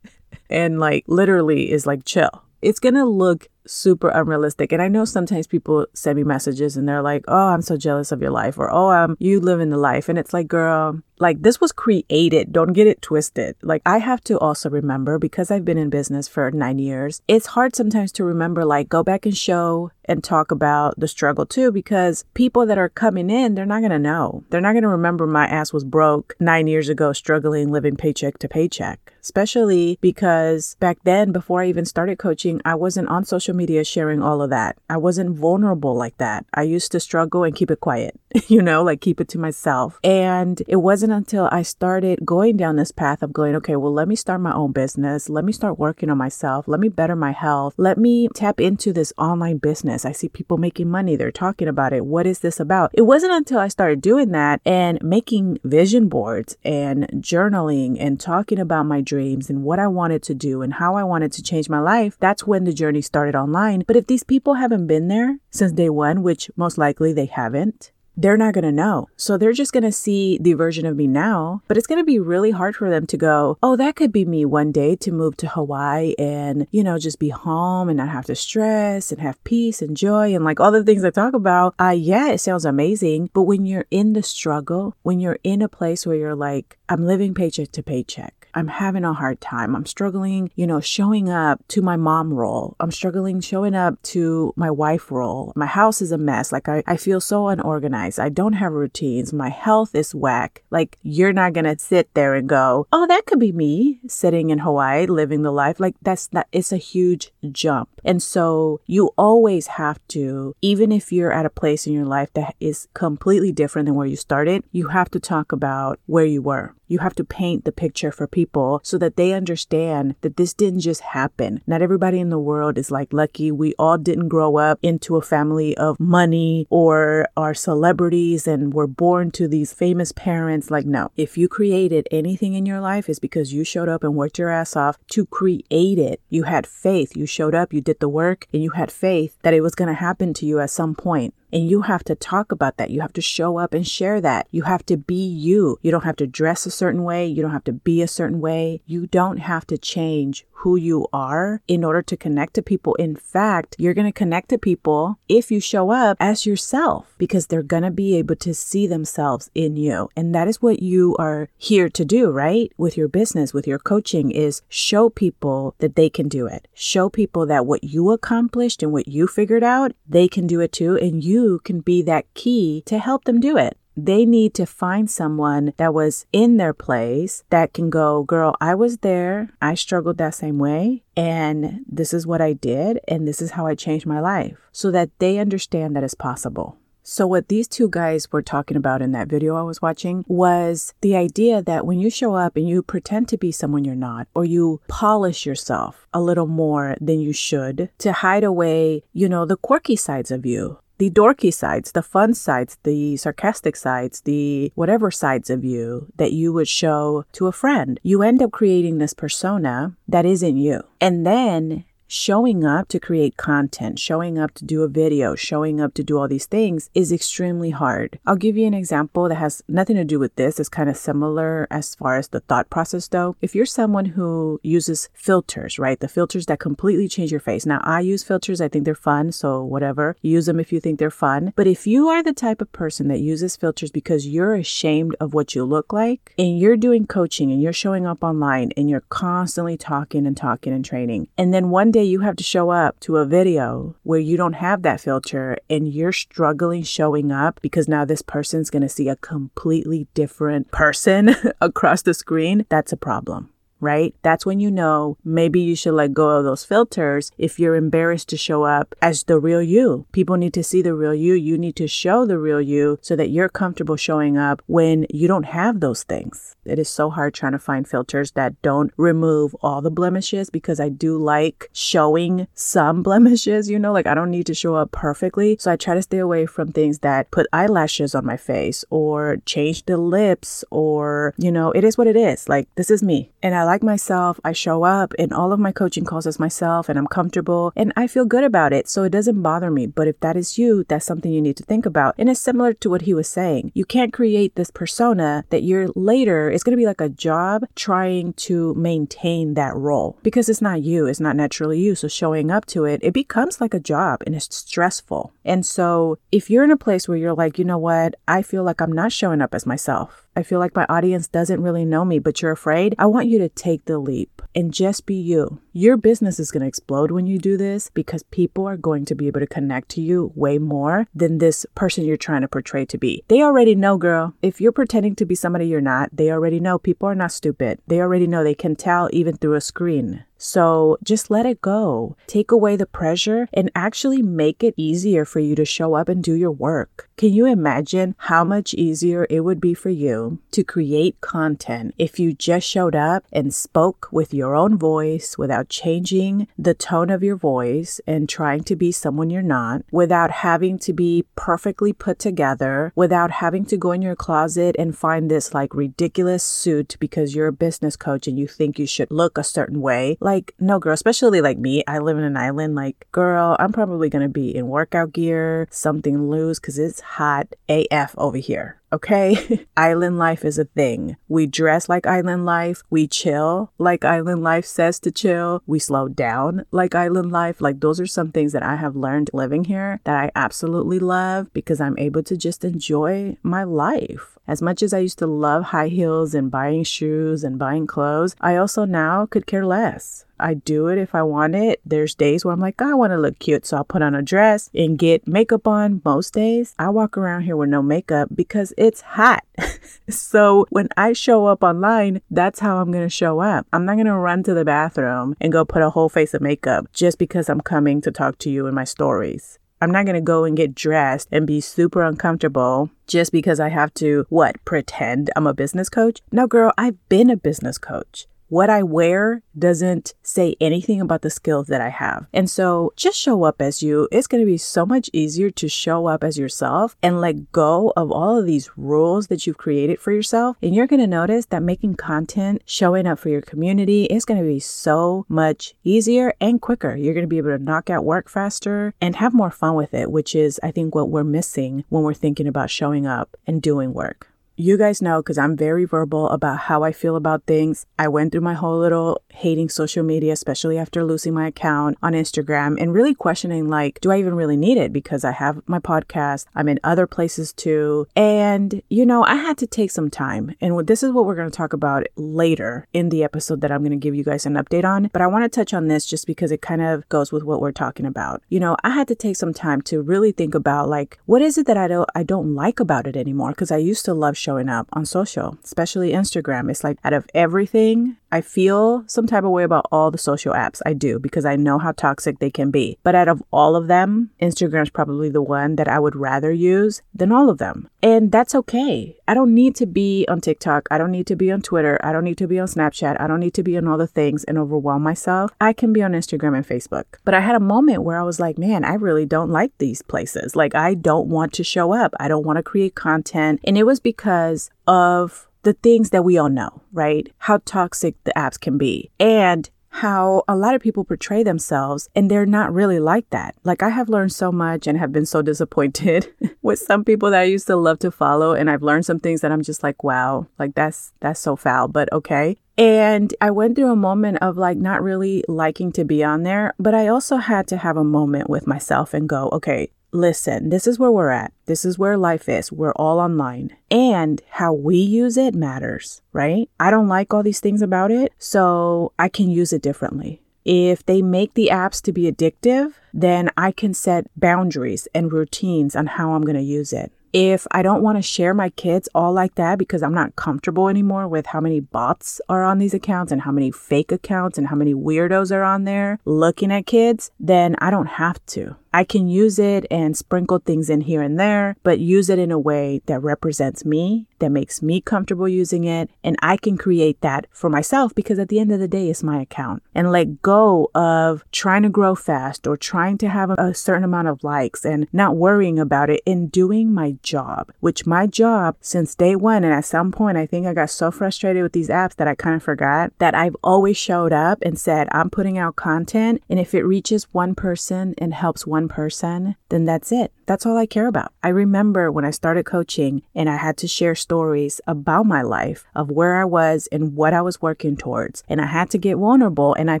and 0.50 0.80
like 0.80 1.04
literally 1.06 1.70
is 1.70 1.86
like 1.86 2.04
chill. 2.04 2.42
It's 2.62 2.78
going 2.78 2.94
to 2.94 3.04
look 3.04 3.48
super 3.66 4.08
unrealistic. 4.08 4.72
And 4.72 4.80
I 4.80 4.88
know 4.88 5.04
sometimes 5.04 5.46
people 5.46 5.86
send 5.94 6.16
me 6.16 6.24
messages 6.24 6.76
and 6.76 6.88
they're 6.88 7.02
like, 7.02 7.24
"Oh, 7.28 7.48
I'm 7.48 7.62
so 7.62 7.76
jealous 7.76 8.12
of 8.12 8.20
your 8.20 8.30
life," 8.30 8.58
or 8.58 8.70
"Oh, 8.70 8.90
um, 8.90 9.16
you 9.18 9.40
live 9.40 9.60
in 9.60 9.70
the 9.70 9.76
life," 9.76 10.08
and 10.08 10.18
it's 10.18 10.32
like, 10.32 10.48
girl, 10.48 11.00
like 11.22 11.40
this 11.40 11.60
was 11.60 11.72
created. 11.72 12.52
Don't 12.52 12.74
get 12.74 12.86
it 12.86 13.00
twisted. 13.00 13.56
Like 13.62 13.80
I 13.86 13.98
have 13.98 14.20
to 14.24 14.38
also 14.38 14.68
remember 14.68 15.18
because 15.18 15.50
I've 15.50 15.64
been 15.64 15.78
in 15.78 15.88
business 15.88 16.28
for 16.28 16.50
nine 16.50 16.78
years. 16.78 17.22
It's 17.28 17.46
hard 17.46 17.74
sometimes 17.74 18.12
to 18.12 18.24
remember. 18.24 18.64
Like 18.64 18.88
go 18.88 19.02
back 19.02 19.24
and 19.24 19.36
show 19.36 19.92
and 20.04 20.22
talk 20.22 20.50
about 20.50 20.98
the 20.98 21.08
struggle 21.08 21.46
too, 21.46 21.70
because 21.70 22.24
people 22.34 22.66
that 22.66 22.76
are 22.76 22.88
coming 22.88 23.30
in, 23.30 23.54
they're 23.54 23.64
not 23.64 23.82
gonna 23.82 23.98
know. 23.98 24.44
They're 24.50 24.60
not 24.60 24.74
gonna 24.74 24.88
remember 24.88 25.26
my 25.26 25.46
ass 25.46 25.72
was 25.72 25.84
broke 25.84 26.34
nine 26.40 26.66
years 26.66 26.88
ago, 26.88 27.12
struggling, 27.12 27.70
living 27.70 27.96
paycheck 27.96 28.38
to 28.38 28.48
paycheck. 28.48 29.12
Especially 29.22 29.98
because 30.00 30.74
back 30.80 30.98
then, 31.04 31.30
before 31.30 31.62
I 31.62 31.68
even 31.68 31.84
started 31.84 32.18
coaching, 32.18 32.60
I 32.64 32.74
wasn't 32.74 33.08
on 33.08 33.24
social 33.24 33.54
media 33.54 33.84
sharing 33.84 34.20
all 34.20 34.42
of 34.42 34.50
that. 34.50 34.76
I 34.90 34.96
wasn't 34.96 35.38
vulnerable 35.38 35.94
like 35.94 36.18
that. 36.18 36.44
I 36.52 36.62
used 36.62 36.90
to 36.92 37.00
struggle 37.00 37.44
and 37.44 37.54
keep 37.54 37.70
it 37.70 37.78
quiet, 37.78 38.18
you 38.48 38.62
know, 38.62 38.82
like 38.82 39.00
keep 39.00 39.20
it 39.20 39.28
to 39.28 39.38
myself. 39.38 39.98
And 40.02 40.62
it 40.66 40.76
wasn't 40.76 41.12
until 41.12 41.48
I 41.50 41.62
started 41.62 42.20
going 42.24 42.56
down 42.56 42.76
this 42.76 42.92
path 42.92 43.22
of 43.22 43.32
going, 43.32 43.54
okay, 43.56 43.76
well, 43.76 43.92
let 43.92 44.08
me 44.08 44.16
start 44.16 44.40
my 44.40 44.52
own 44.52 44.72
business. 44.72 45.28
Let 45.28 45.44
me 45.44 45.52
start 45.52 45.78
working 45.78 46.10
on 46.10 46.18
myself. 46.18 46.68
Let 46.68 46.80
me 46.80 46.88
better 46.88 47.16
my 47.16 47.32
health. 47.32 47.74
Let 47.76 47.98
me 47.98 48.28
tap 48.34 48.60
into 48.60 48.92
this 48.92 49.12
online 49.18 49.58
business. 49.58 50.04
I 50.04 50.12
see 50.12 50.28
people 50.28 50.56
making 50.56 50.90
money. 50.90 51.16
They're 51.16 51.30
talking 51.30 51.68
about 51.68 51.92
it. 51.92 52.06
What 52.06 52.26
is 52.26 52.40
this 52.40 52.60
about? 52.60 52.90
It 52.94 53.02
wasn't 53.02 53.32
until 53.32 53.58
I 53.58 53.68
started 53.68 54.00
doing 54.00 54.30
that 54.32 54.60
and 54.64 55.02
making 55.02 55.58
vision 55.64 56.08
boards 56.08 56.56
and 56.64 57.06
journaling 57.16 57.96
and 57.98 58.20
talking 58.20 58.58
about 58.58 58.86
my 58.86 59.00
dreams 59.00 59.50
and 59.50 59.62
what 59.62 59.78
I 59.78 59.88
wanted 59.88 60.22
to 60.24 60.34
do 60.34 60.62
and 60.62 60.74
how 60.74 60.96
I 60.96 61.04
wanted 61.04 61.32
to 61.32 61.42
change 61.42 61.68
my 61.68 61.80
life. 61.80 62.16
That's 62.20 62.46
when 62.46 62.64
the 62.64 62.72
journey 62.72 63.02
started 63.02 63.34
online. 63.34 63.84
But 63.86 63.96
if 63.96 64.06
these 64.06 64.24
people 64.24 64.54
haven't 64.54 64.86
been 64.86 65.08
there 65.08 65.38
since 65.50 65.72
day 65.72 65.90
one, 65.90 66.22
which 66.22 66.50
most 66.56 66.78
likely 66.78 67.12
they 67.12 67.26
haven't, 67.26 67.92
they're 68.16 68.36
not 68.36 68.54
going 68.54 68.64
to 68.64 68.72
know. 68.72 69.08
So 69.16 69.36
they're 69.36 69.52
just 69.52 69.72
going 69.72 69.82
to 69.82 69.92
see 69.92 70.38
the 70.40 70.54
version 70.54 70.86
of 70.86 70.96
me 70.96 71.06
now, 71.06 71.62
but 71.68 71.76
it's 71.76 71.86
going 71.86 72.00
to 72.00 72.04
be 72.04 72.18
really 72.18 72.50
hard 72.50 72.76
for 72.76 72.90
them 72.90 73.06
to 73.06 73.16
go, 73.16 73.58
oh, 73.62 73.76
that 73.76 73.96
could 73.96 74.12
be 74.12 74.24
me 74.24 74.44
one 74.44 74.72
day 74.72 74.96
to 74.96 75.12
move 75.12 75.36
to 75.38 75.48
Hawaii 75.48 76.14
and, 76.18 76.66
you 76.70 76.84
know, 76.84 76.98
just 76.98 77.18
be 77.18 77.30
home 77.30 77.88
and 77.88 77.96
not 77.96 78.08
have 78.08 78.26
to 78.26 78.34
stress 78.34 79.12
and 79.12 79.20
have 79.20 79.42
peace 79.44 79.82
and 79.82 79.96
joy 79.96 80.34
and 80.34 80.44
like 80.44 80.60
all 80.60 80.72
the 80.72 80.84
things 80.84 81.04
I 81.04 81.10
talk 81.10 81.34
about. 81.34 81.74
Uh, 81.80 81.94
yeah, 81.96 82.30
it 82.30 82.38
sounds 82.38 82.64
amazing. 82.64 83.30
But 83.32 83.42
when 83.42 83.66
you're 83.66 83.86
in 83.90 84.12
the 84.12 84.22
struggle, 84.22 84.94
when 85.02 85.20
you're 85.20 85.38
in 85.42 85.62
a 85.62 85.68
place 85.68 86.06
where 86.06 86.16
you're 86.16 86.34
like, 86.34 86.78
I'm 86.92 87.06
living 87.06 87.32
paycheck 87.32 87.72
to 87.72 87.82
paycheck, 87.82 88.42
I'm 88.54 88.68
having 88.68 89.04
a 89.04 89.14
hard 89.14 89.40
time. 89.40 89.74
I'm 89.74 89.86
struggling, 89.86 90.50
you 90.56 90.66
know, 90.66 90.80
showing 90.80 91.30
up 91.30 91.60
to 91.68 91.80
my 91.80 91.96
mom 91.96 92.32
role. 92.32 92.76
I'm 92.80 92.90
struggling 92.90 93.40
showing 93.40 93.74
up 93.74 94.00
to 94.02 94.52
my 94.56 94.70
wife 94.70 95.10
role. 95.10 95.52
My 95.56 95.66
house 95.66 96.02
is 96.02 96.12
a 96.12 96.18
mess. 96.18 96.52
Like 96.52 96.68
I, 96.68 96.82
I 96.86 96.96
feel 96.96 97.20
so 97.20 97.48
unorganized. 97.48 98.20
I 98.20 98.28
don't 98.28 98.52
have 98.54 98.72
routines. 98.72 99.32
My 99.32 99.48
health 99.48 99.94
is 99.94 100.14
whack. 100.14 100.62
Like 100.70 100.98
you're 101.02 101.32
not 101.32 101.54
to 101.54 101.78
sit 101.78 102.12
there 102.14 102.34
and 102.34 102.48
go, 102.48 102.86
oh, 102.92 103.06
that 103.06 103.26
could 103.26 103.38
be 103.38 103.52
me 103.52 104.00
sitting 104.06 104.50
in 104.50 104.58
Hawaii 104.58 105.06
living 105.06 105.42
the 105.42 105.52
life. 105.52 105.80
Like 105.80 105.94
that's 106.02 106.32
not, 106.32 106.46
it's 106.52 106.72
a 106.72 106.76
huge 106.76 107.32
jump. 107.52 107.88
And 108.04 108.22
so 108.22 108.80
you 108.86 109.12
always 109.16 109.66
have 109.66 110.00
to, 110.08 110.54
even 110.60 110.92
if 110.92 111.12
you're 111.12 111.32
at 111.32 111.46
a 111.46 111.50
place 111.50 111.86
in 111.86 111.92
your 111.92 112.04
life 112.04 112.32
that 112.34 112.54
is 112.60 112.88
completely 112.94 113.52
different 113.52 113.86
than 113.86 113.94
where 113.94 114.06
you 114.06 114.16
started, 114.16 114.64
you 114.72 114.88
have 114.88 115.10
to 115.12 115.20
talk 115.20 115.52
about 115.52 115.98
where 116.06 116.24
you 116.24 116.42
were. 116.42 116.74
You 116.88 116.98
have 116.98 117.14
to 117.14 117.24
paint 117.24 117.64
the 117.64 117.72
picture 117.72 118.12
for 118.12 118.26
people 118.26 118.80
so 118.82 118.98
that 118.98 119.16
they 119.16 119.32
understand 119.32 120.16
that 120.20 120.36
this 120.36 120.52
didn't 120.52 120.80
just 120.80 121.00
happen. 121.00 121.62
Not 121.66 121.82
everybody 121.82 122.20
in 122.20 122.30
the 122.30 122.38
world 122.38 122.76
is 122.76 122.90
like 122.90 123.12
lucky. 123.12 123.50
We 123.50 123.74
all 123.78 123.98
didn't 123.98 124.28
grow 124.28 124.58
up 124.58 124.78
into 124.82 125.16
a 125.16 125.22
family 125.22 125.76
of 125.76 125.98
money 125.98 126.66
or 126.70 127.28
are 127.36 127.54
celebrities 127.54 128.46
and 128.46 128.74
were 128.74 128.86
born 128.86 129.30
to 129.32 129.48
these 129.48 129.72
famous 129.72 130.12
parents. 130.12 130.70
Like, 130.70 130.86
no, 130.86 131.10
if 131.16 131.38
you 131.38 131.48
created 131.48 132.08
anything 132.10 132.54
in 132.54 132.66
your 132.66 132.80
life, 132.80 133.08
it's 133.08 133.18
because 133.18 133.52
you 133.52 133.64
showed 133.64 133.88
up 133.88 134.04
and 134.04 134.14
worked 134.14 134.38
your 134.38 134.50
ass 134.50 134.76
off 134.76 134.98
to 135.08 135.26
create 135.26 135.98
it. 135.98 136.20
You 136.28 136.44
had 136.44 136.66
faith. 136.66 137.16
You 137.16 137.26
showed 137.26 137.54
up, 137.54 137.72
you 137.72 137.80
did 137.80 138.00
the 138.00 138.08
work, 138.08 138.46
and 138.52 138.62
you 138.62 138.70
had 138.70 138.92
faith 138.92 139.36
that 139.42 139.54
it 139.54 139.62
was 139.62 139.74
going 139.74 139.88
to 139.88 139.94
happen 139.94 140.34
to 140.34 140.46
you 140.46 140.60
at 140.60 140.70
some 140.70 140.94
point. 140.94 141.34
And 141.52 141.68
you 141.68 141.82
have 141.82 142.02
to 142.04 142.14
talk 142.14 142.50
about 142.50 142.78
that. 142.78 142.90
You 142.90 143.02
have 143.02 143.12
to 143.12 143.20
show 143.20 143.58
up 143.58 143.74
and 143.74 143.86
share 143.86 144.20
that. 144.22 144.48
You 144.50 144.62
have 144.62 144.86
to 144.86 144.96
be 144.96 145.22
you. 145.22 145.78
You 145.82 145.90
don't 145.90 146.04
have 146.04 146.16
to 146.16 146.26
dress 146.26 146.64
a 146.64 146.70
certain 146.70 147.04
way. 147.04 147.26
You 147.26 147.42
don't 147.42 147.50
have 147.50 147.64
to 147.64 147.72
be 147.72 148.00
a 148.00 148.08
certain 148.08 148.40
way. 148.40 148.80
You 148.86 149.06
don't 149.06 149.36
have 149.36 149.66
to 149.66 149.76
change 149.76 150.46
who 150.62 150.76
you 150.76 151.06
are 151.12 151.60
in 151.66 151.82
order 151.84 152.02
to 152.02 152.16
connect 152.16 152.54
to 152.54 152.62
people. 152.62 152.94
In 152.94 153.16
fact, 153.16 153.74
you're 153.78 153.94
going 153.94 154.06
to 154.06 154.12
connect 154.12 154.48
to 154.50 154.58
people 154.58 155.18
if 155.28 155.50
you 155.50 155.60
show 155.60 155.90
up 155.90 156.16
as 156.20 156.46
yourself 156.46 157.14
because 157.18 157.46
they're 157.46 157.62
going 157.62 157.82
to 157.82 157.90
be 157.90 158.16
able 158.16 158.36
to 158.36 158.54
see 158.54 158.86
themselves 158.86 159.50
in 159.54 159.76
you. 159.76 160.08
And 160.16 160.34
that 160.34 160.48
is 160.48 160.62
what 160.62 160.80
you 160.80 161.16
are 161.18 161.48
here 161.56 161.88
to 161.88 162.04
do, 162.04 162.30
right? 162.30 162.72
With 162.76 162.96
your 162.96 163.08
business, 163.08 163.52
with 163.52 163.66
your 163.66 163.80
coaching 163.80 164.30
is 164.30 164.62
show 164.68 165.10
people 165.10 165.74
that 165.78 165.96
they 165.96 166.08
can 166.08 166.28
do 166.28 166.46
it. 166.46 166.68
Show 166.74 167.08
people 167.08 167.44
that 167.46 167.66
what 167.66 167.82
you 167.82 168.12
accomplished 168.12 168.82
and 168.82 168.92
what 168.92 169.08
you 169.08 169.26
figured 169.26 169.64
out, 169.64 169.92
they 170.08 170.28
can 170.28 170.46
do 170.46 170.60
it 170.60 170.72
too. 170.72 170.96
And 170.96 171.24
you 171.24 171.60
can 171.64 171.80
be 171.80 172.02
that 172.02 172.32
key 172.34 172.82
to 172.86 172.98
help 172.98 173.24
them 173.24 173.40
do 173.40 173.56
it. 173.56 173.76
They 173.96 174.24
need 174.24 174.54
to 174.54 174.66
find 174.66 175.10
someone 175.10 175.74
that 175.76 175.92
was 175.92 176.26
in 176.32 176.56
their 176.56 176.72
place 176.72 177.44
that 177.50 177.74
can 177.74 177.90
go, 177.90 178.22
girl, 178.22 178.56
I 178.60 178.74
was 178.74 178.98
there. 178.98 179.50
I 179.60 179.74
struggled 179.74 180.18
that 180.18 180.34
same 180.34 180.58
way. 180.58 181.02
And 181.16 181.84
this 181.86 182.14
is 182.14 182.26
what 182.26 182.40
I 182.40 182.54
did. 182.54 183.00
And 183.06 183.28
this 183.28 183.42
is 183.42 183.52
how 183.52 183.66
I 183.66 183.74
changed 183.74 184.06
my 184.06 184.20
life 184.20 184.58
so 184.72 184.90
that 184.90 185.10
they 185.18 185.38
understand 185.38 185.94
that 185.94 186.04
it's 186.04 186.14
possible. 186.14 186.78
So, 187.04 187.26
what 187.26 187.48
these 187.48 187.66
two 187.66 187.88
guys 187.88 188.30
were 188.30 188.42
talking 188.42 188.76
about 188.76 189.02
in 189.02 189.10
that 189.10 189.26
video 189.26 189.56
I 189.56 189.62
was 189.62 189.82
watching 189.82 190.24
was 190.28 190.94
the 191.00 191.16
idea 191.16 191.60
that 191.60 191.84
when 191.84 191.98
you 191.98 192.10
show 192.10 192.34
up 192.34 192.56
and 192.56 192.68
you 192.68 192.80
pretend 192.80 193.26
to 193.28 193.36
be 193.36 193.50
someone 193.50 193.84
you're 193.84 193.96
not, 193.96 194.28
or 194.36 194.44
you 194.44 194.80
polish 194.86 195.44
yourself 195.44 196.06
a 196.14 196.20
little 196.20 196.46
more 196.46 196.96
than 197.00 197.18
you 197.18 197.32
should 197.32 197.90
to 197.98 198.12
hide 198.12 198.44
away, 198.44 199.02
you 199.12 199.28
know, 199.28 199.44
the 199.44 199.56
quirky 199.56 199.96
sides 199.96 200.30
of 200.30 200.46
you, 200.46 200.78
the 200.98 201.10
dorky 201.10 201.52
sides, 201.52 201.92
the 201.92 202.02
fun 202.02 202.34
sides, 202.34 202.78
the 202.82 203.16
sarcastic 203.16 203.76
sides, 203.76 204.20
the 204.22 204.72
whatever 204.74 205.10
sides 205.10 205.50
of 205.50 205.64
you 205.64 206.08
that 206.16 206.32
you 206.32 206.52
would 206.52 206.68
show 206.68 207.24
to 207.32 207.46
a 207.46 207.52
friend. 207.52 207.98
You 208.02 208.22
end 208.22 208.42
up 208.42 208.52
creating 208.52 208.98
this 208.98 209.14
persona 209.14 209.96
that 210.08 210.24
isn't 210.24 210.56
you. 210.56 210.82
And 211.00 211.26
then 211.26 211.84
showing 212.12 212.62
up 212.62 212.88
to 212.88 213.00
create 213.00 213.38
content, 213.38 213.98
showing 213.98 214.38
up 214.38 214.52
to 214.52 214.66
do 214.66 214.82
a 214.82 214.88
video, 214.88 215.34
showing 215.34 215.80
up 215.80 215.94
to 215.94 216.04
do 216.04 216.18
all 216.18 216.28
these 216.28 216.44
things 216.44 216.90
is 216.92 217.10
extremely 217.10 217.70
hard. 217.70 218.18
I'll 218.26 218.36
give 218.36 218.54
you 218.54 218.66
an 218.66 218.74
example 218.74 219.30
that 219.30 219.36
has 219.36 219.62
nothing 219.66 219.96
to 219.96 220.04
do 220.04 220.18
with 220.18 220.36
this. 220.36 220.60
It's 220.60 220.68
kind 220.68 220.90
of 220.90 220.96
similar 220.98 221.66
as 221.70 221.94
far 221.94 222.16
as 222.16 222.28
the 222.28 222.40
thought 222.40 222.68
process 222.68 223.08
though. 223.08 223.34
If 223.40 223.54
you're 223.54 223.64
someone 223.64 224.04
who 224.04 224.60
uses 224.62 225.08
filters, 225.14 225.78
right? 225.78 225.98
The 225.98 226.06
filters 226.06 226.44
that 226.46 226.60
completely 226.60 227.08
change 227.08 227.30
your 227.30 227.40
face. 227.40 227.64
Now, 227.64 227.80
I 227.82 228.00
use 228.00 228.22
filters. 228.22 228.60
I 228.60 228.68
think 228.68 228.84
they're 228.84 228.94
fun. 228.94 229.32
So 229.32 229.64
whatever, 229.64 230.14
use 230.20 230.44
them 230.44 230.60
if 230.60 230.70
you 230.70 230.80
think 230.80 230.98
they're 230.98 231.10
fun. 231.10 231.54
But 231.56 231.66
if 231.66 231.86
you 231.86 232.08
are 232.08 232.22
the 232.22 232.34
type 232.34 232.60
of 232.60 232.72
person 232.72 233.08
that 233.08 233.20
uses 233.20 233.56
filters 233.56 233.90
because 233.90 234.28
you're 234.28 234.54
ashamed 234.54 235.16
of 235.18 235.32
what 235.32 235.54
you 235.54 235.64
look 235.64 235.94
like 235.94 236.34
and 236.36 236.58
you're 236.58 236.76
doing 236.76 237.06
coaching 237.06 237.50
and 237.50 237.62
you're 237.62 237.72
showing 237.72 238.06
up 238.06 238.22
online 238.22 238.70
and 238.76 238.90
you're 238.90 239.04
constantly 239.08 239.78
talking 239.78 240.26
and 240.26 240.36
talking 240.36 240.74
and 240.74 240.84
training, 240.84 241.28
and 241.38 241.54
then 241.54 241.70
one 241.70 241.90
day 241.90 242.01
you 242.04 242.20
have 242.20 242.36
to 242.36 242.44
show 242.44 242.70
up 242.70 242.98
to 243.00 243.16
a 243.16 243.24
video 243.24 243.94
where 244.02 244.20
you 244.20 244.36
don't 244.36 244.54
have 244.54 244.82
that 244.82 245.00
filter 245.00 245.56
and 245.68 245.88
you're 245.88 246.12
struggling 246.12 246.82
showing 246.82 247.32
up 247.32 247.60
because 247.62 247.88
now 247.88 248.04
this 248.04 248.22
person's 248.22 248.70
going 248.70 248.82
to 248.82 248.88
see 248.88 249.08
a 249.08 249.16
completely 249.16 250.06
different 250.14 250.70
person 250.70 251.34
across 251.60 252.02
the 252.02 252.14
screen, 252.14 252.66
that's 252.68 252.92
a 252.92 252.96
problem 252.96 253.52
right? 253.82 254.14
That's 254.22 254.46
when 254.46 254.60
you 254.60 254.70
know 254.70 255.18
maybe 255.24 255.60
you 255.60 255.76
should 255.76 255.94
let 255.94 256.14
go 256.14 256.30
of 256.30 256.44
those 256.44 256.64
filters 256.64 257.30
if 257.36 257.58
you're 257.58 257.74
embarrassed 257.74 258.28
to 258.30 258.36
show 258.36 258.62
up 258.62 258.94
as 259.02 259.24
the 259.24 259.38
real 259.38 259.60
you. 259.60 260.06
People 260.12 260.36
need 260.36 260.54
to 260.54 260.62
see 260.62 260.80
the 260.80 260.94
real 260.94 261.14
you. 261.14 261.34
You 261.34 261.58
need 261.58 261.76
to 261.76 261.88
show 261.88 262.24
the 262.24 262.38
real 262.38 262.60
you 262.60 262.98
so 263.02 263.16
that 263.16 263.30
you're 263.30 263.48
comfortable 263.48 263.96
showing 263.96 264.38
up 264.38 264.62
when 264.66 265.06
you 265.10 265.26
don't 265.28 265.44
have 265.44 265.80
those 265.80 266.04
things. 266.04 266.56
It 266.64 266.78
is 266.78 266.88
so 266.88 267.10
hard 267.10 267.34
trying 267.34 267.52
to 267.52 267.58
find 267.58 267.86
filters 267.86 268.32
that 268.32 268.60
don't 268.62 268.92
remove 268.96 269.54
all 269.62 269.82
the 269.82 269.90
blemishes 269.90 270.48
because 270.48 270.78
I 270.78 270.88
do 270.88 271.18
like 271.18 271.68
showing 271.72 272.46
some 272.54 273.02
blemishes, 273.06 273.68
you 273.68 273.78
know, 273.78 273.92
like 273.92 274.06
I 274.06 274.14
don't 274.14 274.30
need 274.30 274.46
to 274.46 274.54
show 274.54 274.76
up 274.76 274.92
perfectly. 274.92 275.56
So 275.58 275.72
I 275.72 275.76
try 275.76 275.94
to 275.94 276.02
stay 276.02 276.18
away 276.18 276.46
from 276.46 276.70
things 276.70 277.00
that 277.00 277.30
put 277.32 277.48
eyelashes 277.52 278.14
on 278.14 278.24
my 278.24 278.36
face 278.36 278.84
or 278.90 279.38
change 279.44 279.86
the 279.86 279.96
lips 279.96 280.64
or, 280.70 281.34
you 281.36 281.50
know, 281.50 281.72
it 281.72 281.82
is 281.82 281.98
what 281.98 282.06
it 282.06 282.16
is. 282.16 282.48
Like 282.48 282.68
this 282.76 282.90
is 282.90 283.02
me. 283.02 283.32
And 283.42 283.56
I 283.56 283.64
like 283.72 283.82
myself. 283.82 284.38
I 284.44 284.52
show 284.52 284.82
up 284.82 285.14
in 285.14 285.32
all 285.32 285.50
of 285.50 285.58
my 285.58 285.72
coaching 285.72 286.04
calls 286.04 286.26
as 286.26 286.38
myself 286.38 286.90
and 286.90 286.98
I'm 286.98 287.06
comfortable 287.06 287.72
and 287.74 287.90
I 287.96 288.06
feel 288.06 288.26
good 288.26 288.44
about 288.44 288.74
it. 288.74 288.86
So 288.86 289.02
it 289.04 289.12
doesn't 289.16 289.40
bother 289.40 289.70
me. 289.70 289.86
But 289.86 290.08
if 290.08 290.20
that 290.20 290.36
is 290.36 290.58
you, 290.58 290.84
that's 290.88 291.06
something 291.06 291.32
you 291.32 291.40
need 291.40 291.56
to 291.56 291.62
think 291.62 291.86
about. 291.86 292.14
And 292.18 292.28
it's 292.28 292.38
similar 292.38 292.74
to 292.74 292.90
what 292.90 293.02
he 293.02 293.14
was 293.14 293.28
saying. 293.28 293.72
You 293.74 293.86
can't 293.86 294.12
create 294.12 294.56
this 294.56 294.70
persona 294.70 295.44
that 295.48 295.62
you're 295.62 295.88
later, 295.94 296.50
it's 296.50 296.62
going 296.62 296.76
to 296.76 296.82
be 296.82 296.90
like 296.92 297.00
a 297.00 297.08
job 297.08 297.64
trying 297.74 298.34
to 298.48 298.74
maintain 298.74 299.54
that 299.54 299.74
role 299.74 300.18
because 300.22 300.50
it's 300.50 300.60
not 300.60 300.82
you. 300.82 301.06
It's 301.06 301.20
not 301.20 301.36
naturally 301.36 301.80
you. 301.80 301.94
So 301.94 302.08
showing 302.08 302.50
up 302.50 302.66
to 302.66 302.84
it, 302.84 303.00
it 303.02 303.14
becomes 303.14 303.58
like 303.58 303.72
a 303.72 303.80
job 303.80 304.22
and 304.26 304.34
it's 304.34 304.54
stressful. 304.54 305.32
And 305.46 305.64
so 305.64 306.18
if 306.30 306.50
you're 306.50 306.64
in 306.64 306.70
a 306.70 306.76
place 306.76 307.08
where 307.08 307.16
you're 307.16 307.34
like, 307.34 307.58
you 307.58 307.64
know 307.64 307.78
what, 307.78 308.16
I 308.28 308.42
feel 308.42 308.64
like 308.64 308.82
I'm 308.82 308.92
not 308.92 309.12
showing 309.12 309.40
up 309.40 309.54
as 309.54 309.64
myself. 309.64 310.28
I 310.34 310.42
feel 310.42 310.58
like 310.58 310.74
my 310.74 310.86
audience 310.88 311.28
doesn't 311.28 311.62
really 311.62 311.84
know 311.84 312.04
me, 312.04 312.18
but 312.18 312.40
you're 312.40 312.52
afraid. 312.52 312.94
I 312.98 313.06
want 313.06 313.28
you 313.28 313.38
to 313.38 313.48
take 313.50 313.84
the 313.84 313.98
leap 313.98 314.40
and 314.54 314.72
just 314.72 315.04
be 315.04 315.14
you. 315.14 315.60
Your 315.72 315.96
business 315.96 316.38
is 316.40 316.50
going 316.50 316.62
to 316.62 316.66
explode 316.66 317.10
when 317.10 317.26
you 317.26 317.38
do 317.38 317.56
this 317.56 317.90
because 317.90 318.22
people 318.24 318.66
are 318.66 318.76
going 318.76 319.04
to 319.06 319.14
be 319.14 319.26
able 319.26 319.40
to 319.40 319.46
connect 319.46 319.90
to 319.90 320.00
you 320.00 320.32
way 320.34 320.58
more 320.58 321.06
than 321.14 321.38
this 321.38 321.66
person 321.74 322.04
you're 322.04 322.16
trying 322.16 322.42
to 322.42 322.48
portray 322.48 322.84
to 322.86 322.98
be. 322.98 323.24
They 323.28 323.42
already 323.42 323.74
know, 323.74 323.96
girl. 323.98 324.34
If 324.42 324.60
you're 324.60 324.72
pretending 324.72 325.16
to 325.16 325.26
be 325.26 325.34
somebody 325.34 325.66
you're 325.66 325.80
not, 325.80 326.10
they 326.12 326.30
already 326.30 326.60
know. 326.60 326.78
People 326.78 327.08
are 327.08 327.14
not 327.14 327.32
stupid. 327.32 327.80
They 327.86 328.00
already 328.00 328.26
know. 328.26 328.42
They 328.42 328.54
can 328.54 328.76
tell 328.76 329.10
even 329.12 329.36
through 329.36 329.54
a 329.54 329.60
screen. 329.60 330.24
So 330.42 330.98
just 331.04 331.30
let 331.30 331.46
it 331.46 331.62
go. 331.62 332.16
Take 332.26 332.50
away 332.50 332.74
the 332.74 332.84
pressure 332.84 333.48
and 333.52 333.70
actually 333.76 334.22
make 334.22 334.64
it 334.64 334.74
easier 334.76 335.24
for 335.24 335.38
you 335.38 335.54
to 335.54 335.64
show 335.64 335.94
up 335.94 336.08
and 336.08 336.22
do 336.22 336.34
your 336.34 336.50
work. 336.50 337.08
Can 337.16 337.32
you 337.32 337.46
imagine 337.46 338.16
how 338.18 338.42
much 338.42 338.74
easier 338.74 339.24
it 339.30 339.40
would 339.42 339.60
be 339.60 339.72
for 339.72 339.90
you 339.90 340.40
to 340.50 340.64
create 340.64 341.20
content 341.20 341.94
if 341.96 342.18
you 342.18 342.32
just 342.32 342.66
showed 342.66 342.96
up 342.96 343.24
and 343.32 343.54
spoke 343.54 344.08
with 344.10 344.34
your 344.34 344.56
own 344.56 344.76
voice 344.76 345.38
without 345.38 345.68
changing 345.68 346.48
the 346.58 346.74
tone 346.74 347.10
of 347.10 347.22
your 347.22 347.36
voice 347.36 348.00
and 348.04 348.28
trying 348.28 348.64
to 348.64 348.74
be 348.74 348.90
someone 348.90 349.30
you're 349.30 349.42
not, 349.42 349.82
without 349.92 350.32
having 350.32 350.76
to 350.80 350.92
be 350.92 351.24
perfectly 351.36 351.92
put 351.92 352.18
together, 352.18 352.92
without 352.96 353.30
having 353.30 353.64
to 353.66 353.76
go 353.76 353.92
in 353.92 354.02
your 354.02 354.16
closet 354.16 354.74
and 354.76 354.98
find 354.98 355.30
this 355.30 355.54
like 355.54 355.72
ridiculous 355.72 356.42
suit 356.42 356.96
because 356.98 357.36
you're 357.36 357.46
a 357.46 357.52
business 357.52 357.94
coach 357.94 358.26
and 358.26 358.36
you 358.36 358.48
think 358.48 358.80
you 358.80 358.86
should 358.88 359.12
look 359.12 359.38
a 359.38 359.44
certain 359.44 359.80
way? 359.80 360.16
Like, 360.18 360.31
no, 360.58 360.78
girl, 360.78 360.94
especially 360.94 361.40
like 361.40 361.58
me, 361.58 361.84
I 361.86 361.98
live 361.98 362.18
in 362.18 362.24
an 362.24 362.36
island. 362.36 362.74
Like, 362.74 363.06
girl, 363.12 363.56
I'm 363.58 363.72
probably 363.72 364.08
gonna 364.08 364.28
be 364.28 364.54
in 364.54 364.68
workout 364.68 365.12
gear, 365.12 365.68
something 365.70 366.28
loose 366.28 366.58
because 366.58 366.78
it's 366.78 367.00
hot 367.00 367.48
AF 367.68 368.14
over 368.18 368.38
here. 368.38 368.81
Okay. 368.92 369.66
island 369.76 370.18
life 370.18 370.44
is 370.44 370.58
a 370.58 370.66
thing. 370.66 371.16
We 371.28 371.46
dress 371.46 371.88
like 371.88 372.06
island 372.06 372.44
life. 372.44 372.82
We 372.90 373.08
chill 373.08 373.72
like 373.78 374.04
island 374.04 374.42
life 374.42 374.66
says 374.66 375.00
to 375.00 375.10
chill. 375.10 375.62
We 375.66 375.78
slow 375.78 376.08
down 376.08 376.66
like 376.70 376.94
island 376.94 377.32
life. 377.32 377.60
Like, 377.60 377.80
those 377.80 378.00
are 378.00 378.06
some 378.06 378.32
things 378.32 378.52
that 378.52 378.62
I 378.62 378.76
have 378.76 378.94
learned 378.94 379.30
living 379.32 379.64
here 379.64 380.00
that 380.04 380.16
I 380.16 380.30
absolutely 380.34 380.98
love 380.98 381.52
because 381.54 381.80
I'm 381.80 381.98
able 381.98 382.22
to 382.24 382.36
just 382.36 382.64
enjoy 382.64 383.36
my 383.42 383.64
life. 383.64 384.38
As 384.46 384.60
much 384.60 384.82
as 384.82 384.92
I 384.92 384.98
used 384.98 385.18
to 385.20 385.26
love 385.26 385.64
high 385.64 385.88
heels 385.88 386.34
and 386.34 386.50
buying 386.50 386.84
shoes 386.84 387.44
and 387.44 387.58
buying 387.58 387.86
clothes, 387.86 388.36
I 388.40 388.56
also 388.56 388.84
now 388.84 389.24
could 389.24 389.46
care 389.46 389.64
less. 389.64 390.26
I 390.42 390.54
do 390.54 390.88
it 390.88 390.98
if 390.98 391.14
I 391.14 391.22
want 391.22 391.54
it. 391.54 391.80
There's 391.86 392.14
days 392.14 392.44
where 392.44 392.52
I'm 392.52 392.60
like, 392.60 392.82
I 392.82 392.94
want 392.94 393.12
to 393.12 393.18
look 393.18 393.38
cute, 393.38 393.64
so 393.64 393.76
I'll 393.78 393.84
put 393.84 394.02
on 394.02 394.14
a 394.14 394.22
dress 394.22 394.68
and 394.74 394.98
get 394.98 395.26
makeup 395.26 395.66
on. 395.66 396.02
Most 396.04 396.34
days, 396.34 396.74
I 396.78 396.88
walk 396.88 397.16
around 397.16 397.42
here 397.42 397.56
with 397.56 397.68
no 397.68 397.82
makeup 397.82 398.28
because 398.34 398.74
it's 398.76 399.00
hot. 399.00 399.44
so 400.08 400.66
when 400.70 400.88
I 400.96 401.12
show 401.12 401.46
up 401.46 401.62
online, 401.62 402.20
that's 402.30 402.60
how 402.60 402.78
I'm 402.78 402.90
going 402.90 403.06
to 403.06 403.10
show 403.10 403.40
up. 403.40 403.66
I'm 403.72 403.84
not 403.84 403.94
going 403.94 404.06
to 404.06 404.16
run 404.16 404.42
to 404.44 404.54
the 404.54 404.64
bathroom 404.64 405.36
and 405.40 405.52
go 405.52 405.64
put 405.64 405.82
a 405.82 405.90
whole 405.90 406.08
face 406.08 406.34
of 406.34 406.42
makeup 406.42 406.86
just 406.92 407.18
because 407.18 407.48
I'm 407.48 407.60
coming 407.60 408.00
to 408.02 408.10
talk 408.10 408.38
to 408.38 408.50
you 408.50 408.66
in 408.66 408.74
my 408.74 408.84
stories. 408.84 409.58
I'm 409.80 409.90
not 409.90 410.04
going 410.04 410.14
to 410.14 410.20
go 410.20 410.44
and 410.44 410.56
get 410.56 410.76
dressed 410.76 411.28
and 411.32 411.44
be 411.44 411.60
super 411.60 412.02
uncomfortable 412.02 412.90
just 413.08 413.32
because 413.32 413.58
I 413.58 413.68
have 413.68 413.92
to, 413.94 414.26
what, 414.28 414.64
pretend 414.64 415.30
I'm 415.34 415.46
a 415.46 415.54
business 415.54 415.88
coach? 415.88 416.20
No, 416.30 416.46
girl, 416.46 416.72
I've 416.78 416.96
been 417.08 417.30
a 417.30 417.36
business 417.36 417.78
coach 417.78 418.28
what 418.52 418.68
I 418.68 418.82
wear 418.82 419.40
doesn't 419.58 420.12
say 420.22 420.56
anything 420.60 421.00
about 421.00 421.22
the 421.22 421.30
skills 421.30 421.68
that 421.68 421.80
I 421.80 421.88
have. 421.88 422.26
And 422.34 422.50
so 422.50 422.92
just 422.96 423.18
show 423.18 423.44
up 423.44 423.62
as 423.62 423.82
you. 423.82 424.08
It's 424.12 424.26
going 424.26 424.42
to 424.42 424.46
be 424.46 424.58
so 424.58 424.84
much 424.84 425.08
easier 425.14 425.48
to 425.52 425.68
show 425.70 426.06
up 426.06 426.22
as 426.22 426.38
yourself 426.38 426.94
and 427.02 427.18
let 427.18 427.50
go 427.52 427.94
of 427.96 428.12
all 428.12 428.38
of 428.38 428.44
these 428.44 428.68
rules 428.76 429.28
that 429.28 429.46
you've 429.46 429.56
created 429.56 430.00
for 430.00 430.12
yourself. 430.12 430.58
And 430.60 430.74
you're 430.74 430.86
going 430.86 431.00
to 431.00 431.06
notice 431.06 431.46
that 431.46 431.62
making 431.62 431.94
content, 431.94 432.60
showing 432.66 433.06
up 433.06 433.18
for 433.18 433.30
your 433.30 433.40
community 433.40 434.04
is 434.04 434.26
going 434.26 434.38
to 434.38 434.46
be 434.46 434.60
so 434.60 435.24
much 435.30 435.72
easier 435.82 436.34
and 436.38 436.60
quicker. 436.60 436.94
You're 436.94 437.14
going 437.14 437.24
to 437.24 437.28
be 437.28 437.38
able 437.38 437.56
to 437.56 437.64
knock 437.64 437.88
out 437.88 438.04
work 438.04 438.28
faster 438.28 438.92
and 439.00 439.16
have 439.16 439.32
more 439.32 439.50
fun 439.50 439.76
with 439.76 439.94
it, 439.94 440.10
which 440.10 440.34
is, 440.34 440.60
I 440.62 440.72
think, 440.72 440.94
what 440.94 441.08
we're 441.08 441.24
missing 441.24 441.86
when 441.88 442.02
we're 442.02 442.12
thinking 442.12 442.46
about 442.46 442.68
showing 442.68 443.06
up 443.06 443.34
and 443.46 443.62
doing 443.62 443.94
work 443.94 444.28
you 444.56 444.76
guys 444.78 445.02
know 445.02 445.20
because 445.20 445.38
I'm 445.38 445.56
very 445.56 445.84
verbal 445.84 446.28
about 446.30 446.58
how 446.58 446.82
I 446.82 446.92
feel 446.92 447.16
about 447.16 447.44
things. 447.44 447.86
I 447.98 448.08
went 448.08 448.32
through 448.32 448.42
my 448.42 448.54
whole 448.54 448.78
little 448.78 449.22
hating 449.28 449.68
social 449.68 450.04
media, 450.04 450.32
especially 450.32 450.78
after 450.78 451.04
losing 451.04 451.34
my 451.34 451.46
account 451.46 451.98
on 452.02 452.12
Instagram 452.12 452.80
and 452.80 452.92
really 452.92 453.14
questioning, 453.14 453.68
like, 453.68 454.00
do 454.00 454.10
I 454.10 454.18
even 454.18 454.34
really 454.34 454.56
need 454.56 454.76
it? 454.76 454.92
Because 454.92 455.24
I 455.24 455.32
have 455.32 455.62
my 455.66 455.78
podcast, 455.78 456.46
I'm 456.54 456.68
in 456.68 456.80
other 456.84 457.06
places 457.06 457.52
too. 457.52 458.06
And, 458.14 458.82
you 458.88 459.06
know, 459.06 459.24
I 459.24 459.36
had 459.36 459.58
to 459.58 459.66
take 459.66 459.90
some 459.90 460.10
time. 460.10 460.54
And 460.60 460.86
this 460.86 461.02
is 461.02 461.12
what 461.12 461.24
we're 461.24 461.34
going 461.34 461.50
to 461.50 461.56
talk 461.56 461.72
about 461.72 462.06
later 462.16 462.86
in 462.92 463.08
the 463.08 463.24
episode 463.24 463.60
that 463.62 463.72
I'm 463.72 463.80
going 463.80 463.92
to 463.92 463.96
give 463.96 464.14
you 464.14 464.24
guys 464.24 464.46
an 464.46 464.54
update 464.54 464.84
on. 464.84 465.08
But 465.12 465.22
I 465.22 465.26
want 465.26 465.44
to 465.44 465.48
touch 465.48 465.72
on 465.72 465.88
this 465.88 466.06
just 466.06 466.26
because 466.26 466.52
it 466.52 466.62
kind 466.62 466.82
of 466.82 467.08
goes 467.08 467.32
with 467.32 467.42
what 467.42 467.60
we're 467.60 467.72
talking 467.72 468.06
about. 468.06 468.42
You 468.48 468.60
know, 468.60 468.76
I 468.84 468.90
had 468.90 469.08
to 469.08 469.14
take 469.14 469.36
some 469.36 469.54
time 469.54 469.82
to 469.82 470.02
really 470.02 470.32
think 470.32 470.54
about, 470.54 470.88
like, 470.88 471.18
what 471.26 471.42
is 471.42 471.56
it 471.56 471.66
that 471.66 471.76
I 471.76 471.88
don't, 471.88 472.08
I 472.14 472.22
don't 472.22 472.54
like 472.54 472.80
about 472.80 473.06
it 473.06 473.16
anymore? 473.16 473.50
Because 473.50 473.70
I 473.70 473.78
used 473.78 474.04
to 474.04 474.14
love 474.14 474.36
showing 474.42 474.68
up 474.68 474.88
on 474.92 475.06
social, 475.06 475.56
especially 475.62 476.10
Instagram. 476.12 476.68
It's 476.70 476.82
like 476.82 476.98
out 477.04 477.12
of 477.12 477.26
everything, 477.32 478.16
I 478.32 478.40
feel 478.40 479.04
some 479.06 479.26
type 479.26 479.44
of 479.44 479.50
way 479.50 479.62
about 479.62 479.86
all 479.92 480.10
the 480.10 480.18
social 480.18 480.54
apps. 480.54 480.80
I 480.86 480.94
do 480.94 481.18
because 481.18 481.44
I 481.44 481.54
know 481.54 481.78
how 481.78 481.92
toxic 481.92 482.38
they 482.38 482.50
can 482.50 482.70
be. 482.70 482.98
But 483.02 483.14
out 483.14 483.28
of 483.28 483.42
all 483.52 483.76
of 483.76 483.88
them, 483.88 484.30
Instagram 484.40 484.82
is 484.82 484.90
probably 484.90 485.28
the 485.28 485.42
one 485.42 485.76
that 485.76 485.86
I 485.86 485.98
would 485.98 486.16
rather 486.16 486.50
use 486.50 487.02
than 487.14 487.30
all 487.30 487.50
of 487.50 487.58
them. 487.58 487.90
And 488.02 488.32
that's 488.32 488.54
okay. 488.54 489.16
I 489.28 489.34
don't 489.34 489.54
need 489.54 489.76
to 489.76 489.86
be 489.86 490.24
on 490.28 490.40
TikTok. 490.40 490.88
I 490.90 490.96
don't 490.96 491.10
need 491.10 491.26
to 491.26 491.36
be 491.36 491.52
on 491.52 491.60
Twitter. 491.60 492.00
I 492.02 492.12
don't 492.12 492.24
need 492.24 492.38
to 492.38 492.48
be 492.48 492.58
on 492.58 492.66
Snapchat. 492.66 493.20
I 493.20 493.26
don't 493.26 493.40
need 493.40 493.54
to 493.54 493.62
be 493.62 493.76
on 493.76 493.86
all 493.86 493.98
the 493.98 494.06
things 494.06 494.44
and 494.44 494.56
overwhelm 494.56 495.02
myself. 495.02 495.50
I 495.60 495.74
can 495.74 495.92
be 495.92 496.02
on 496.02 496.12
Instagram 496.12 496.56
and 496.56 496.66
Facebook. 496.66 497.04
But 497.24 497.34
I 497.34 497.40
had 497.40 497.54
a 497.54 497.60
moment 497.60 498.02
where 498.02 498.18
I 498.18 498.22
was 498.22 498.40
like, 498.40 498.56
man, 498.56 498.82
I 498.82 498.94
really 498.94 499.26
don't 499.26 499.50
like 499.50 499.76
these 499.76 500.00
places. 500.00 500.56
Like, 500.56 500.74
I 500.74 500.94
don't 500.94 501.28
want 501.28 501.52
to 501.54 501.64
show 501.64 501.92
up. 501.92 502.14
I 502.18 502.28
don't 502.28 502.46
want 502.46 502.56
to 502.56 502.62
create 502.62 502.94
content. 502.94 503.60
And 503.64 503.76
it 503.76 503.84
was 503.84 504.00
because 504.00 504.70
of 504.86 505.48
the 505.62 505.74
things 505.74 506.10
that 506.10 506.24
we 506.24 506.38
all 506.38 506.48
know, 506.48 506.82
right? 506.92 507.30
How 507.38 507.60
toxic 507.64 508.14
the 508.24 508.32
apps 508.36 508.60
can 508.60 508.78
be. 508.78 509.10
And 509.18 509.68
how 509.92 510.42
a 510.48 510.56
lot 510.56 510.74
of 510.74 510.80
people 510.80 511.04
portray 511.04 511.42
themselves 511.42 512.08
and 512.16 512.30
they're 512.30 512.46
not 512.46 512.72
really 512.72 512.98
like 512.98 513.28
that. 513.28 513.54
Like 513.62 513.82
I 513.82 513.90
have 513.90 514.08
learned 514.08 514.32
so 514.32 514.50
much 514.50 514.86
and 514.86 514.98
have 514.98 515.12
been 515.12 515.26
so 515.26 515.42
disappointed 515.50 516.32
with 516.62 516.78
some 516.78 517.04
people 517.04 517.30
that 517.30 517.42
I 517.42 517.44
used 517.44 517.66
to 517.66 517.76
love 517.76 517.98
to 518.00 518.10
follow 518.10 518.54
and 518.54 518.70
I've 518.70 518.82
learned 518.82 519.04
some 519.04 519.20
things 519.20 519.42
that 519.42 519.52
I'm 519.52 519.62
just 519.62 519.82
like, 519.82 520.02
wow, 520.02 520.46
like 520.58 520.74
that's 520.74 521.12
that's 521.20 521.40
so 521.40 521.56
foul, 521.56 521.88
but 521.88 522.10
okay. 522.10 522.56
And 522.78 523.34
I 523.42 523.50
went 523.50 523.76
through 523.76 523.92
a 523.92 523.96
moment 523.96 524.38
of 524.40 524.56
like 524.56 524.78
not 524.78 525.02
really 525.02 525.44
liking 525.46 525.92
to 525.92 526.06
be 526.06 526.24
on 526.24 526.42
there, 526.42 526.72
but 526.78 526.94
I 526.94 527.08
also 527.08 527.36
had 527.36 527.66
to 527.68 527.76
have 527.76 527.98
a 527.98 528.04
moment 528.04 528.48
with 528.48 528.66
myself 528.66 529.12
and 529.12 529.28
go, 529.28 529.50
okay, 529.52 529.90
listen, 530.12 530.68
this 530.68 530.86
is 530.86 530.98
where 530.98 531.10
we're 531.10 531.30
at. 531.30 531.52
This 531.66 531.84
is 531.84 531.98
where 531.98 532.16
life 532.16 532.48
is. 532.48 532.70
We're 532.70 532.92
all 532.92 533.18
online. 533.18 533.76
And 533.90 534.40
how 534.50 534.72
we 534.72 534.96
use 534.96 535.36
it 535.36 535.54
matters, 535.54 536.22
right? 536.32 536.68
I 536.78 536.90
don't 536.90 537.08
like 537.08 537.32
all 537.32 537.42
these 537.42 537.60
things 537.60 537.82
about 537.82 538.10
it, 538.10 538.32
so 538.38 539.12
I 539.18 539.28
can 539.28 539.50
use 539.50 539.72
it 539.72 539.82
differently. 539.82 540.42
If 540.64 541.04
they 541.06 541.22
make 541.22 541.54
the 541.54 541.70
apps 541.72 542.00
to 542.02 542.12
be 542.12 542.30
addictive, 542.30 542.94
then 543.12 543.50
I 543.56 543.72
can 543.72 543.94
set 543.94 544.26
boundaries 544.36 545.08
and 545.14 545.32
routines 545.32 545.96
on 545.96 546.06
how 546.06 546.32
I'm 546.32 546.42
going 546.42 546.56
to 546.56 546.62
use 546.62 546.92
it. 546.92 547.10
If 547.32 547.66
I 547.70 547.80
don't 547.80 548.02
want 548.02 548.18
to 548.18 548.22
share 548.22 548.52
my 548.52 548.68
kids 548.68 549.08
all 549.14 549.32
like 549.32 549.54
that 549.54 549.78
because 549.78 550.02
I'm 550.02 550.12
not 550.12 550.36
comfortable 550.36 550.88
anymore 550.88 551.26
with 551.26 551.46
how 551.46 551.60
many 551.62 551.80
bots 551.80 552.42
are 552.48 552.62
on 552.62 552.78
these 552.78 552.92
accounts 552.92 553.32
and 553.32 553.40
how 553.40 553.50
many 553.50 553.70
fake 553.70 554.12
accounts 554.12 554.58
and 554.58 554.68
how 554.68 554.76
many 554.76 554.92
weirdos 554.92 555.50
are 555.50 555.62
on 555.62 555.84
there 555.84 556.18
looking 556.26 556.70
at 556.70 556.86
kids, 556.86 557.30
then 557.40 557.74
I 557.78 557.90
don't 557.90 558.06
have 558.06 558.44
to. 558.48 558.76
I 558.92 559.04
can 559.04 559.28
use 559.28 559.58
it 559.58 559.86
and 559.90 560.16
sprinkle 560.16 560.58
things 560.58 560.90
in 560.90 561.02
here 561.02 561.22
and 561.22 561.38
there, 561.38 561.76
but 561.82 561.98
use 561.98 562.28
it 562.28 562.38
in 562.38 562.50
a 562.50 562.58
way 562.58 563.02
that 563.06 563.22
represents 563.22 563.84
me, 563.84 564.26
that 564.38 564.50
makes 564.50 564.82
me 564.82 565.00
comfortable 565.00 565.48
using 565.48 565.84
it, 565.84 566.10
and 566.22 566.36
I 566.42 566.56
can 566.56 566.76
create 566.76 567.20
that 567.20 567.46
for 567.50 567.70
myself 567.70 568.14
because 568.14 568.38
at 568.38 568.48
the 568.48 568.58
end 568.58 568.72
of 568.72 568.80
the 568.80 568.88
day, 568.88 569.08
it's 569.08 569.22
my 569.22 569.40
account. 569.40 569.82
And 569.94 570.10
let 570.10 570.42
go 570.42 570.90
of 570.94 571.44
trying 571.52 571.82
to 571.82 571.88
grow 571.88 572.14
fast 572.14 572.66
or 572.66 572.76
trying 572.76 573.18
to 573.18 573.28
have 573.28 573.50
a 573.50 573.74
certain 573.74 574.04
amount 574.04 574.28
of 574.28 574.44
likes 574.44 574.84
and 574.84 575.06
not 575.12 575.36
worrying 575.36 575.78
about 575.78 576.10
it 576.10 576.22
and 576.26 576.50
doing 576.50 576.92
my 576.92 577.16
job, 577.22 577.72
which 577.80 578.06
my 578.06 578.26
job 578.26 578.76
since 578.80 579.14
day 579.14 579.36
one, 579.36 579.64
and 579.64 579.72
at 579.72 579.84
some 579.84 580.12
point, 580.12 580.36
I 580.36 580.46
think 580.46 580.66
I 580.66 580.74
got 580.74 580.90
so 580.90 581.10
frustrated 581.10 581.62
with 581.62 581.72
these 581.72 581.88
apps 581.88 582.16
that 582.16 582.28
I 582.28 582.34
kind 582.34 582.56
of 582.56 582.62
forgot 582.62 583.12
that 583.18 583.34
I've 583.34 583.56
always 583.62 583.96
showed 583.96 584.32
up 584.32 584.58
and 584.62 584.78
said, 584.78 585.08
I'm 585.12 585.30
putting 585.30 585.58
out 585.58 585.76
content. 585.76 586.42
And 586.48 586.58
if 586.58 586.74
it 586.74 586.82
reaches 586.82 587.32
one 587.32 587.54
person 587.54 588.14
and 588.18 588.34
helps 588.34 588.66
one 588.66 588.81
person, 588.88 589.56
then 589.68 589.84
that's 589.84 590.12
it. 590.12 590.32
That's 590.52 590.66
all 590.66 590.76
I 590.76 590.84
care 590.84 591.06
about. 591.06 591.32
I 591.42 591.48
remember 591.48 592.12
when 592.12 592.26
I 592.26 592.30
started 592.30 592.66
coaching 592.66 593.22
and 593.34 593.48
I 593.48 593.56
had 593.56 593.78
to 593.78 593.88
share 593.88 594.14
stories 594.14 594.82
about 594.86 595.24
my 595.24 595.40
life, 595.40 595.86
of 595.94 596.10
where 596.10 596.36
I 596.36 596.44
was 596.44 596.90
and 596.92 597.16
what 597.16 597.32
I 597.32 597.40
was 597.40 597.62
working 597.62 597.96
towards. 597.96 598.44
And 598.50 598.60
I 598.60 598.66
had 598.66 598.90
to 598.90 598.98
get 598.98 599.16
vulnerable. 599.16 599.72
And 599.72 599.90
I 599.90 600.00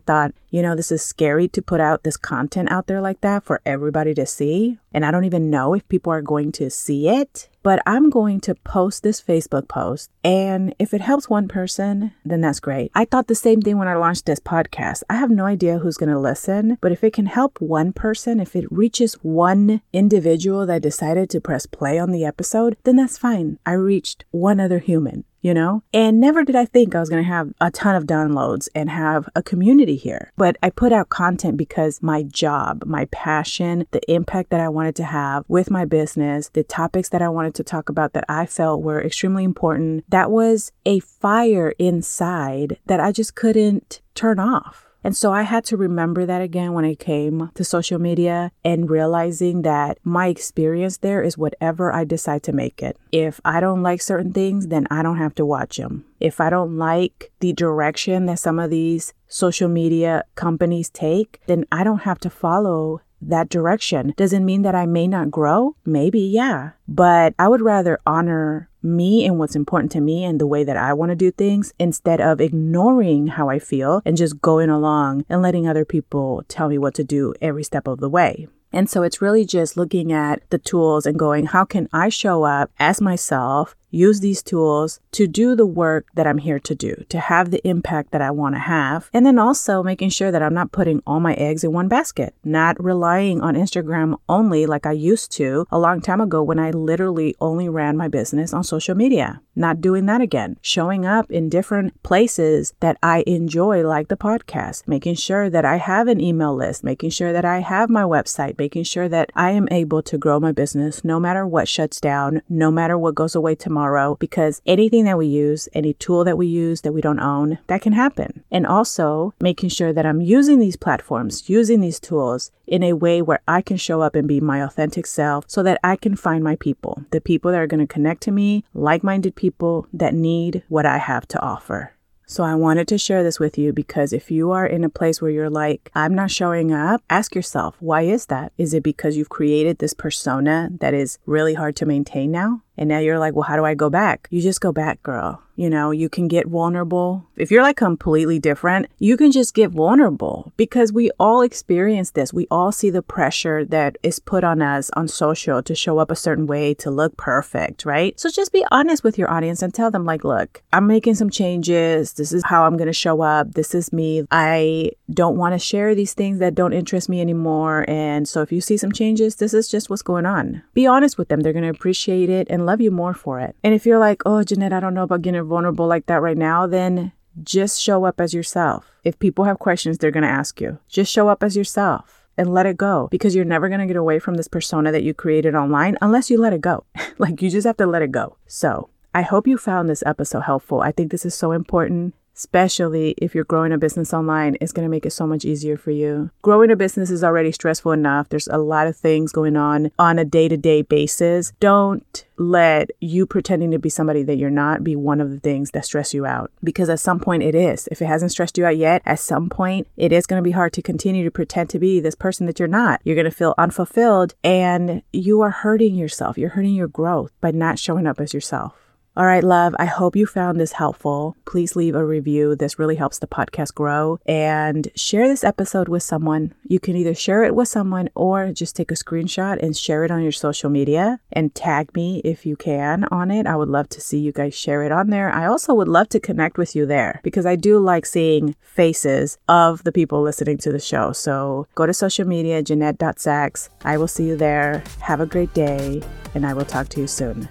thought, 0.00 0.34
you 0.50 0.60
know, 0.60 0.76
this 0.76 0.92
is 0.92 1.02
scary 1.02 1.48
to 1.48 1.62
put 1.62 1.80
out 1.80 2.02
this 2.02 2.18
content 2.18 2.70
out 2.70 2.86
there 2.86 3.00
like 3.00 3.22
that 3.22 3.44
for 3.44 3.62
everybody 3.64 4.12
to 4.12 4.26
see. 4.26 4.76
And 4.92 5.06
I 5.06 5.10
don't 5.10 5.24
even 5.24 5.48
know 5.48 5.72
if 5.72 5.88
people 5.88 6.12
are 6.12 6.20
going 6.20 6.52
to 6.52 6.68
see 6.68 7.08
it. 7.08 7.48
But 7.62 7.80
I'm 7.86 8.10
going 8.10 8.40
to 8.40 8.56
post 8.56 9.04
this 9.04 9.22
Facebook 9.22 9.68
post. 9.68 10.10
And 10.24 10.74
if 10.80 10.92
it 10.92 11.00
helps 11.00 11.30
one 11.30 11.46
person, 11.46 12.12
then 12.24 12.40
that's 12.40 12.58
great. 12.58 12.90
I 12.92 13.04
thought 13.04 13.28
the 13.28 13.36
same 13.36 13.62
thing 13.62 13.78
when 13.78 13.86
I 13.86 13.94
launched 13.94 14.26
this 14.26 14.40
podcast. 14.40 15.04
I 15.08 15.14
have 15.14 15.30
no 15.30 15.46
idea 15.46 15.78
who's 15.78 15.96
going 15.96 16.10
to 16.10 16.18
listen, 16.18 16.76
but 16.80 16.90
if 16.90 17.04
it 17.04 17.12
can 17.12 17.26
help 17.26 17.60
one 17.60 17.92
person, 17.92 18.40
if 18.40 18.56
it 18.56 18.70
reaches 18.72 19.14
one 19.22 19.80
individual 19.92 20.41
that 20.66 20.82
decided 20.82 21.30
to 21.30 21.40
press 21.40 21.66
play 21.66 21.98
on 21.98 22.10
the 22.10 22.24
episode, 22.24 22.76
then 22.84 22.96
that's 22.96 23.18
fine. 23.18 23.58
I 23.64 23.72
reached 23.72 24.24
one 24.30 24.60
other 24.60 24.78
human 24.78 25.24
you 25.42 25.52
know? 25.52 25.82
And 25.92 26.20
never 26.20 26.44
did 26.44 26.56
I 26.56 26.64
think 26.64 26.94
I 26.94 27.00
was 27.00 27.10
going 27.10 27.22
to 27.22 27.28
have 27.28 27.52
a 27.60 27.70
ton 27.70 27.96
of 27.96 28.04
downloads 28.04 28.68
and 28.74 28.88
have 28.88 29.28
a 29.34 29.42
community 29.42 29.96
here. 29.96 30.32
But 30.36 30.56
I 30.62 30.70
put 30.70 30.92
out 30.92 31.10
content 31.10 31.56
because 31.56 32.02
my 32.02 32.22
job, 32.22 32.84
my 32.86 33.06
passion, 33.06 33.86
the 33.90 34.10
impact 34.10 34.50
that 34.50 34.60
I 34.60 34.68
wanted 34.68 34.96
to 34.96 35.04
have 35.04 35.44
with 35.48 35.70
my 35.70 35.84
business, 35.84 36.48
the 36.48 36.62
topics 36.62 37.08
that 37.10 37.22
I 37.22 37.28
wanted 37.28 37.54
to 37.56 37.64
talk 37.64 37.88
about 37.88 38.12
that 38.14 38.24
I 38.28 38.46
felt 38.46 38.82
were 38.82 39.02
extremely 39.02 39.44
important, 39.44 40.04
that 40.08 40.30
was 40.30 40.72
a 40.86 41.00
fire 41.00 41.74
inside 41.78 42.78
that 42.86 43.00
I 43.00 43.12
just 43.12 43.34
couldn't 43.34 44.00
turn 44.14 44.38
off. 44.38 44.86
And 45.04 45.16
so 45.16 45.32
I 45.32 45.42
had 45.42 45.64
to 45.66 45.76
remember 45.76 46.26
that 46.26 46.40
again 46.40 46.72
when 46.72 46.84
I 46.84 46.94
came 46.94 47.50
to 47.54 47.64
social 47.64 47.98
media 47.98 48.52
and 48.64 48.88
realizing 48.88 49.62
that 49.62 49.98
my 50.04 50.28
experience 50.28 50.98
there 50.98 51.22
is 51.22 51.36
whatever 51.36 51.92
I 51.92 52.04
decide 52.04 52.42
to 52.44 52.52
make 52.52 52.82
it. 52.82 52.96
If 53.10 53.40
I 53.44 53.60
don't 53.60 53.82
like 53.82 54.00
certain 54.00 54.32
things, 54.32 54.68
then 54.68 54.86
I 54.90 55.02
don't 55.02 55.18
have 55.18 55.34
to 55.36 55.46
watch 55.46 55.76
them. 55.76 56.04
If 56.20 56.40
I 56.40 56.50
don't 56.50 56.76
like 56.76 57.32
the 57.40 57.52
direction 57.52 58.26
that 58.26 58.38
some 58.38 58.58
of 58.58 58.70
these 58.70 59.12
social 59.26 59.68
media 59.68 60.24
companies 60.34 60.90
take, 60.90 61.40
then 61.46 61.64
I 61.72 61.84
don't 61.84 62.02
have 62.02 62.20
to 62.20 62.30
follow 62.30 63.00
that 63.22 63.48
direction. 63.48 64.14
Doesn't 64.16 64.44
mean 64.44 64.62
that 64.62 64.74
I 64.74 64.86
may 64.86 65.06
not 65.06 65.30
grow. 65.30 65.76
Maybe, 65.84 66.20
yeah. 66.20 66.70
But 66.88 67.34
I 67.38 67.48
would 67.48 67.62
rather 67.62 68.00
honor 68.06 68.68
me 68.82 69.24
and 69.24 69.38
what's 69.38 69.56
important 69.56 69.92
to 69.92 70.00
me 70.00 70.24
and 70.24 70.40
the 70.40 70.46
way 70.46 70.64
that 70.64 70.76
I 70.76 70.92
want 70.92 71.10
to 71.10 71.16
do 71.16 71.30
things 71.30 71.72
instead 71.78 72.20
of 72.20 72.40
ignoring 72.40 73.28
how 73.28 73.48
I 73.48 73.58
feel 73.58 74.02
and 74.04 74.16
just 74.16 74.40
going 74.40 74.70
along 74.70 75.24
and 75.28 75.40
letting 75.40 75.68
other 75.68 75.84
people 75.84 76.44
tell 76.48 76.68
me 76.68 76.78
what 76.78 76.94
to 76.94 77.04
do 77.04 77.34
every 77.40 77.62
step 77.62 77.86
of 77.86 78.00
the 78.00 78.10
way. 78.10 78.48
And 78.72 78.88
so 78.88 79.02
it's 79.02 79.20
really 79.20 79.44
just 79.44 79.76
looking 79.76 80.12
at 80.12 80.48
the 80.50 80.58
tools 80.58 81.04
and 81.04 81.18
going, 81.18 81.46
how 81.46 81.64
can 81.64 81.88
I 81.92 82.08
show 82.08 82.44
up 82.44 82.70
as 82.78 83.00
myself 83.00 83.76
use 83.92 84.20
these 84.20 84.42
tools 84.42 84.98
to 85.12 85.28
do 85.28 85.54
the 85.54 85.66
work 85.66 86.06
that 86.14 86.26
I'm 86.26 86.38
here 86.38 86.58
to 86.58 86.74
do, 86.74 87.04
to 87.10 87.20
have 87.20 87.50
the 87.50 87.66
impact 87.68 88.10
that 88.10 88.22
I 88.22 88.30
want 88.30 88.54
to 88.56 88.60
have. 88.60 89.08
And 89.12 89.24
then 89.24 89.38
also 89.38 89.82
making 89.82 90.10
sure 90.10 90.32
that 90.32 90.42
I'm 90.42 90.54
not 90.54 90.72
putting 90.72 91.02
all 91.06 91.20
my 91.20 91.34
eggs 91.34 91.62
in 91.62 91.72
one 91.72 91.88
basket, 91.88 92.34
not 92.42 92.82
relying 92.82 93.40
on 93.40 93.54
Instagram 93.54 94.16
only 94.28 94.66
like 94.66 94.86
I 94.86 94.92
used 94.92 95.30
to 95.32 95.66
a 95.70 95.78
long 95.78 96.00
time 96.00 96.20
ago 96.20 96.42
when 96.42 96.58
I 96.58 96.70
literally 96.70 97.36
only 97.40 97.68
ran 97.68 97.96
my 97.96 98.08
business 98.08 98.54
on 98.54 98.64
social 98.64 98.94
media. 98.94 99.40
Not 99.54 99.82
doing 99.82 100.06
that 100.06 100.22
again. 100.22 100.56
Showing 100.62 101.04
up 101.04 101.30
in 101.30 101.50
different 101.50 102.02
places 102.02 102.72
that 102.80 102.96
I 103.02 103.22
enjoy, 103.26 103.86
like 103.86 104.08
the 104.08 104.16
podcast, 104.16 104.88
making 104.88 105.16
sure 105.16 105.50
that 105.50 105.66
I 105.66 105.76
have 105.76 106.08
an 106.08 106.22
email 106.22 106.54
list, 106.54 106.82
making 106.82 107.10
sure 107.10 107.34
that 107.34 107.44
I 107.44 107.58
have 107.58 107.90
my 107.90 108.02
website, 108.02 108.56
making 108.56 108.84
sure 108.84 109.10
that 109.10 109.30
I 109.34 109.50
am 109.50 109.68
able 109.70 110.02
to 110.04 110.16
grow 110.16 110.40
my 110.40 110.52
business 110.52 111.04
no 111.04 111.20
matter 111.20 111.46
what 111.46 111.68
shuts 111.68 112.00
down, 112.00 112.40
no 112.48 112.70
matter 112.70 112.96
what 112.96 113.14
goes 113.14 113.34
away 113.34 113.54
tomorrow 113.54 113.81
tomorrow 113.82 114.16
because 114.20 114.62
anything 114.64 115.04
that 115.04 115.18
we 115.18 115.26
use, 115.26 115.68
any 115.74 115.92
tool 115.94 116.24
that 116.24 116.38
we 116.38 116.46
use 116.46 116.82
that 116.82 116.92
we 116.92 117.00
don't 117.00 117.18
own, 117.18 117.58
that 117.66 117.82
can 117.82 117.92
happen. 117.92 118.44
And 118.50 118.66
also 118.66 119.34
making 119.40 119.70
sure 119.70 119.92
that 119.92 120.06
I'm 120.06 120.20
using 120.20 120.60
these 120.60 120.76
platforms, 120.76 121.48
using 121.48 121.80
these 121.80 121.98
tools 121.98 122.52
in 122.66 122.82
a 122.82 122.92
way 122.92 123.20
where 123.22 123.40
I 123.48 123.60
can 123.60 123.76
show 123.76 124.00
up 124.00 124.14
and 124.14 124.28
be 124.28 124.40
my 124.40 124.62
authentic 124.62 125.06
self 125.06 125.44
so 125.48 125.62
that 125.64 125.80
I 125.82 125.96
can 125.96 126.14
find 126.14 126.44
my 126.44 126.56
people, 126.56 127.04
the 127.10 127.20
people 127.20 127.50
that 127.50 127.60
are 127.60 127.66
going 127.66 127.86
to 127.86 127.92
connect 127.92 128.22
to 128.22 128.30
me, 128.30 128.64
like 128.72 129.02
minded 129.02 129.34
people 129.34 129.86
that 129.92 130.14
need 130.14 130.62
what 130.68 130.86
I 130.86 130.98
have 130.98 131.26
to 131.28 131.40
offer. 131.40 131.92
So 132.32 132.44
I 132.44 132.54
wanted 132.54 132.88
to 132.88 132.96
share 132.96 133.22
this 133.22 133.38
with 133.38 133.58
you 133.58 133.74
because 133.74 134.14
if 134.14 134.30
you 134.30 134.52
are 134.52 134.64
in 134.64 134.84
a 134.84 134.88
place 134.88 135.20
where 135.20 135.30
you're 135.30 135.50
like, 135.50 135.90
I'm 135.94 136.14
not 136.14 136.30
showing 136.30 136.72
up, 136.72 137.02
ask 137.10 137.34
yourself, 137.34 137.76
why 137.78 138.02
is 138.02 138.24
that? 138.26 138.54
Is 138.56 138.72
it 138.72 138.82
because 138.82 139.18
you've 139.18 139.28
created 139.28 139.76
this 139.78 139.92
persona 139.92 140.70
that 140.80 140.94
is 140.94 141.18
really 141.26 141.52
hard 141.52 141.76
to 141.76 141.84
maintain 141.84 142.30
now? 142.30 142.62
And 142.76 142.88
now 142.88 142.98
you're 142.98 143.18
like, 143.18 143.34
well, 143.34 143.42
how 143.42 143.56
do 143.56 143.64
I 143.64 143.74
go 143.74 143.90
back? 143.90 144.28
You 144.30 144.40
just 144.40 144.60
go 144.60 144.72
back, 144.72 145.02
girl. 145.02 145.42
You 145.54 145.68
know, 145.68 145.90
you 145.90 146.08
can 146.08 146.28
get 146.28 146.46
vulnerable. 146.46 147.26
If 147.36 147.50
you're 147.50 147.62
like 147.62 147.76
completely 147.76 148.38
different, 148.38 148.86
you 148.98 149.18
can 149.18 149.30
just 149.30 149.54
get 149.54 149.70
vulnerable 149.70 150.50
because 150.56 150.94
we 150.94 151.10
all 151.20 151.42
experience 151.42 152.12
this. 152.12 152.32
We 152.32 152.46
all 152.50 152.72
see 152.72 152.88
the 152.88 153.02
pressure 153.02 153.62
that 153.66 153.98
is 154.02 154.18
put 154.18 154.44
on 154.44 154.62
us 154.62 154.90
on 154.94 155.08
social 155.08 155.62
to 155.62 155.74
show 155.74 155.98
up 155.98 156.10
a 156.10 156.16
certain 156.16 156.46
way, 156.46 156.72
to 156.74 156.90
look 156.90 157.18
perfect, 157.18 157.84
right? 157.84 158.18
So 158.18 158.30
just 158.30 158.50
be 158.50 158.64
honest 158.70 159.04
with 159.04 159.18
your 159.18 159.30
audience 159.30 159.60
and 159.60 159.74
tell 159.74 159.90
them, 159.90 160.06
like, 160.06 160.24
look, 160.24 160.62
I'm 160.72 160.86
making 160.86 161.16
some 161.16 161.28
changes. 161.28 162.14
This 162.14 162.32
is 162.32 162.42
how 162.46 162.64
I'm 162.64 162.78
going 162.78 162.86
to 162.86 162.94
show 162.94 163.20
up. 163.20 163.52
This 163.52 163.74
is 163.74 163.92
me. 163.92 164.24
I 164.30 164.92
don't 165.10 165.36
want 165.36 165.54
to 165.54 165.58
share 165.58 165.94
these 165.94 166.14
things 166.14 166.38
that 166.38 166.54
don't 166.54 166.72
interest 166.72 167.10
me 167.10 167.20
anymore. 167.20 167.84
And 167.88 168.26
so 168.26 168.40
if 168.40 168.52
you 168.52 168.62
see 168.62 168.78
some 168.78 168.92
changes, 168.92 169.36
this 169.36 169.52
is 169.52 169.68
just 169.68 169.90
what's 169.90 170.00
going 170.00 170.24
on. 170.24 170.62
Be 170.72 170.86
honest 170.86 171.18
with 171.18 171.28
them. 171.28 171.40
They're 171.40 171.52
going 171.52 171.62
to 171.64 171.68
appreciate 171.68 172.30
it 172.30 172.46
and 172.48 172.61
love 172.66 172.80
you 172.80 172.90
more 172.90 173.14
for 173.14 173.40
it. 173.40 173.56
And 173.62 173.74
if 173.74 173.86
you're 173.86 173.98
like, 173.98 174.22
oh, 174.26 174.42
Jeannet, 174.44 174.72
I 174.72 174.80
don't 174.80 174.94
know 174.94 175.02
about 175.02 175.22
getting 175.22 175.42
vulnerable 175.42 175.86
like 175.86 176.06
that 176.06 176.22
right 176.22 176.36
now, 176.36 176.66
then 176.66 177.12
just 177.42 177.80
show 177.80 178.04
up 178.04 178.20
as 178.20 178.34
yourself. 178.34 178.90
If 179.04 179.18
people 179.18 179.44
have 179.44 179.58
questions, 179.58 179.98
they're 179.98 180.10
going 180.10 180.22
to 180.22 180.28
ask 180.28 180.60
you. 180.60 180.78
Just 180.88 181.12
show 181.12 181.28
up 181.28 181.42
as 181.42 181.56
yourself 181.56 182.26
and 182.36 182.52
let 182.52 182.66
it 182.66 182.76
go 182.76 183.08
because 183.10 183.34
you're 183.34 183.44
never 183.44 183.68
going 183.68 183.80
to 183.80 183.86
get 183.86 183.96
away 183.96 184.18
from 184.18 184.34
this 184.34 184.48
persona 184.48 184.92
that 184.92 185.02
you 185.02 185.14
created 185.14 185.54
online 185.54 185.96
unless 186.00 186.30
you 186.30 186.38
let 186.38 186.52
it 186.52 186.60
go. 186.60 186.84
like 187.18 187.42
you 187.42 187.50
just 187.50 187.66
have 187.66 187.76
to 187.78 187.86
let 187.86 188.02
it 188.02 188.12
go. 188.12 188.36
So 188.46 188.90
I 189.14 189.22
hope 189.22 189.46
you 189.46 189.58
found 189.58 189.88
this 189.88 190.02
episode 190.06 190.40
helpful. 190.40 190.80
I 190.80 190.92
think 190.92 191.10
this 191.10 191.26
is 191.26 191.34
so 191.34 191.52
important 191.52 192.14
especially 192.42 193.14
if 193.18 193.36
you're 193.36 193.44
growing 193.44 193.70
a 193.70 193.78
business 193.78 194.12
online, 194.12 194.56
it's 194.60 194.72
going 194.72 194.84
to 194.84 194.90
make 194.90 195.06
it 195.06 195.12
so 195.12 195.28
much 195.28 195.44
easier 195.44 195.76
for 195.76 195.92
you. 195.92 196.28
Growing 196.42 196.72
a 196.72 196.76
business 196.76 197.08
is 197.08 197.22
already 197.22 197.52
stressful 197.52 197.92
enough. 197.92 198.28
There's 198.28 198.48
a 198.48 198.58
lot 198.58 198.88
of 198.88 198.96
things 198.96 199.30
going 199.30 199.56
on 199.56 199.92
on 199.96 200.18
a 200.18 200.24
day 200.24 200.48
to 200.48 200.56
day 200.56 200.82
basis. 200.82 201.52
Don't 201.60 202.24
let 202.38 202.90
you 203.00 203.26
pretending 203.26 203.70
to 203.70 203.78
be 203.78 203.88
somebody 203.88 204.24
that 204.24 204.38
you're 204.38 204.50
not 204.50 204.82
be 204.82 204.96
one 204.96 205.20
of 205.20 205.30
the 205.30 205.38
things 205.38 205.70
that 205.70 205.84
stress 205.84 206.12
you 206.12 206.26
out 206.26 206.50
because 206.64 206.88
at 206.88 206.98
some 206.98 207.20
point 207.20 207.44
it 207.44 207.54
is. 207.54 207.88
If 207.92 208.02
it 208.02 208.06
hasn't 208.06 208.32
stressed 208.32 208.58
you 208.58 208.66
out 208.66 208.76
yet, 208.76 209.02
at 209.06 209.20
some 209.20 209.48
point 209.48 209.86
it 209.96 210.12
is 210.12 210.26
going 210.26 210.42
to 210.42 210.44
be 210.44 210.50
hard 210.50 210.72
to 210.72 210.82
continue 210.82 211.22
to 211.22 211.30
pretend 211.30 211.70
to 211.70 211.78
be 211.78 212.00
this 212.00 212.16
person 212.16 212.46
that 212.46 212.58
you're 212.58 212.66
not. 212.66 213.00
You're 213.04 213.14
going 213.14 213.24
to 213.26 213.30
feel 213.30 213.54
unfulfilled 213.56 214.34
and 214.42 215.02
you 215.12 215.40
are 215.42 215.50
hurting 215.50 215.94
yourself. 215.94 216.36
You're 216.36 216.50
hurting 216.50 216.74
your 216.74 216.88
growth 216.88 217.30
by 217.40 217.52
not 217.52 217.78
showing 217.78 218.08
up 218.08 218.18
as 218.18 218.34
yourself. 218.34 218.74
All 219.14 219.26
right, 219.26 219.44
love, 219.44 219.74
I 219.78 219.84
hope 219.84 220.16
you 220.16 220.24
found 220.24 220.58
this 220.58 220.72
helpful. 220.72 221.36
Please 221.44 221.76
leave 221.76 221.94
a 221.94 222.02
review. 222.02 222.56
This 222.56 222.78
really 222.78 222.96
helps 222.96 223.18
the 223.18 223.26
podcast 223.26 223.74
grow. 223.74 224.18
And 224.24 224.88
share 224.96 225.28
this 225.28 225.44
episode 225.44 225.86
with 225.86 226.02
someone. 226.02 226.54
You 226.66 226.80
can 226.80 226.96
either 226.96 227.14
share 227.14 227.44
it 227.44 227.54
with 227.54 227.68
someone 227.68 228.08
or 228.14 228.52
just 228.52 228.74
take 228.74 228.90
a 228.90 228.94
screenshot 228.94 229.62
and 229.62 229.76
share 229.76 230.04
it 230.04 230.10
on 230.10 230.22
your 230.22 230.32
social 230.32 230.70
media 230.70 231.20
and 231.30 231.54
tag 231.54 231.94
me 231.94 232.22
if 232.24 232.46
you 232.46 232.56
can 232.56 233.04
on 233.10 233.30
it. 233.30 233.46
I 233.46 233.54
would 233.54 233.68
love 233.68 233.90
to 233.90 234.00
see 234.00 234.18
you 234.18 234.32
guys 234.32 234.54
share 234.54 234.82
it 234.82 234.92
on 234.92 235.10
there. 235.10 235.30
I 235.30 235.44
also 235.44 235.74
would 235.74 235.88
love 235.88 236.08
to 236.08 236.18
connect 236.18 236.56
with 236.56 236.74
you 236.74 236.86
there 236.86 237.20
because 237.22 237.44
I 237.44 237.54
do 237.54 237.78
like 237.78 238.06
seeing 238.06 238.56
faces 238.62 239.36
of 239.46 239.84
the 239.84 239.92
people 239.92 240.22
listening 240.22 240.56
to 240.58 240.72
the 240.72 240.80
show. 240.80 241.12
So 241.12 241.66
go 241.74 241.84
to 241.84 241.92
social 241.92 242.26
media, 242.26 242.62
Jeannet.Sacks. 242.62 243.68
I 243.84 243.98
will 243.98 244.08
see 244.08 244.24
you 244.24 244.36
there. 244.36 244.82
Have 245.00 245.20
a 245.20 245.26
great 245.26 245.52
day, 245.52 246.00
and 246.34 246.46
I 246.46 246.54
will 246.54 246.64
talk 246.64 246.88
to 246.88 247.00
you 247.00 247.06
soon. 247.06 247.50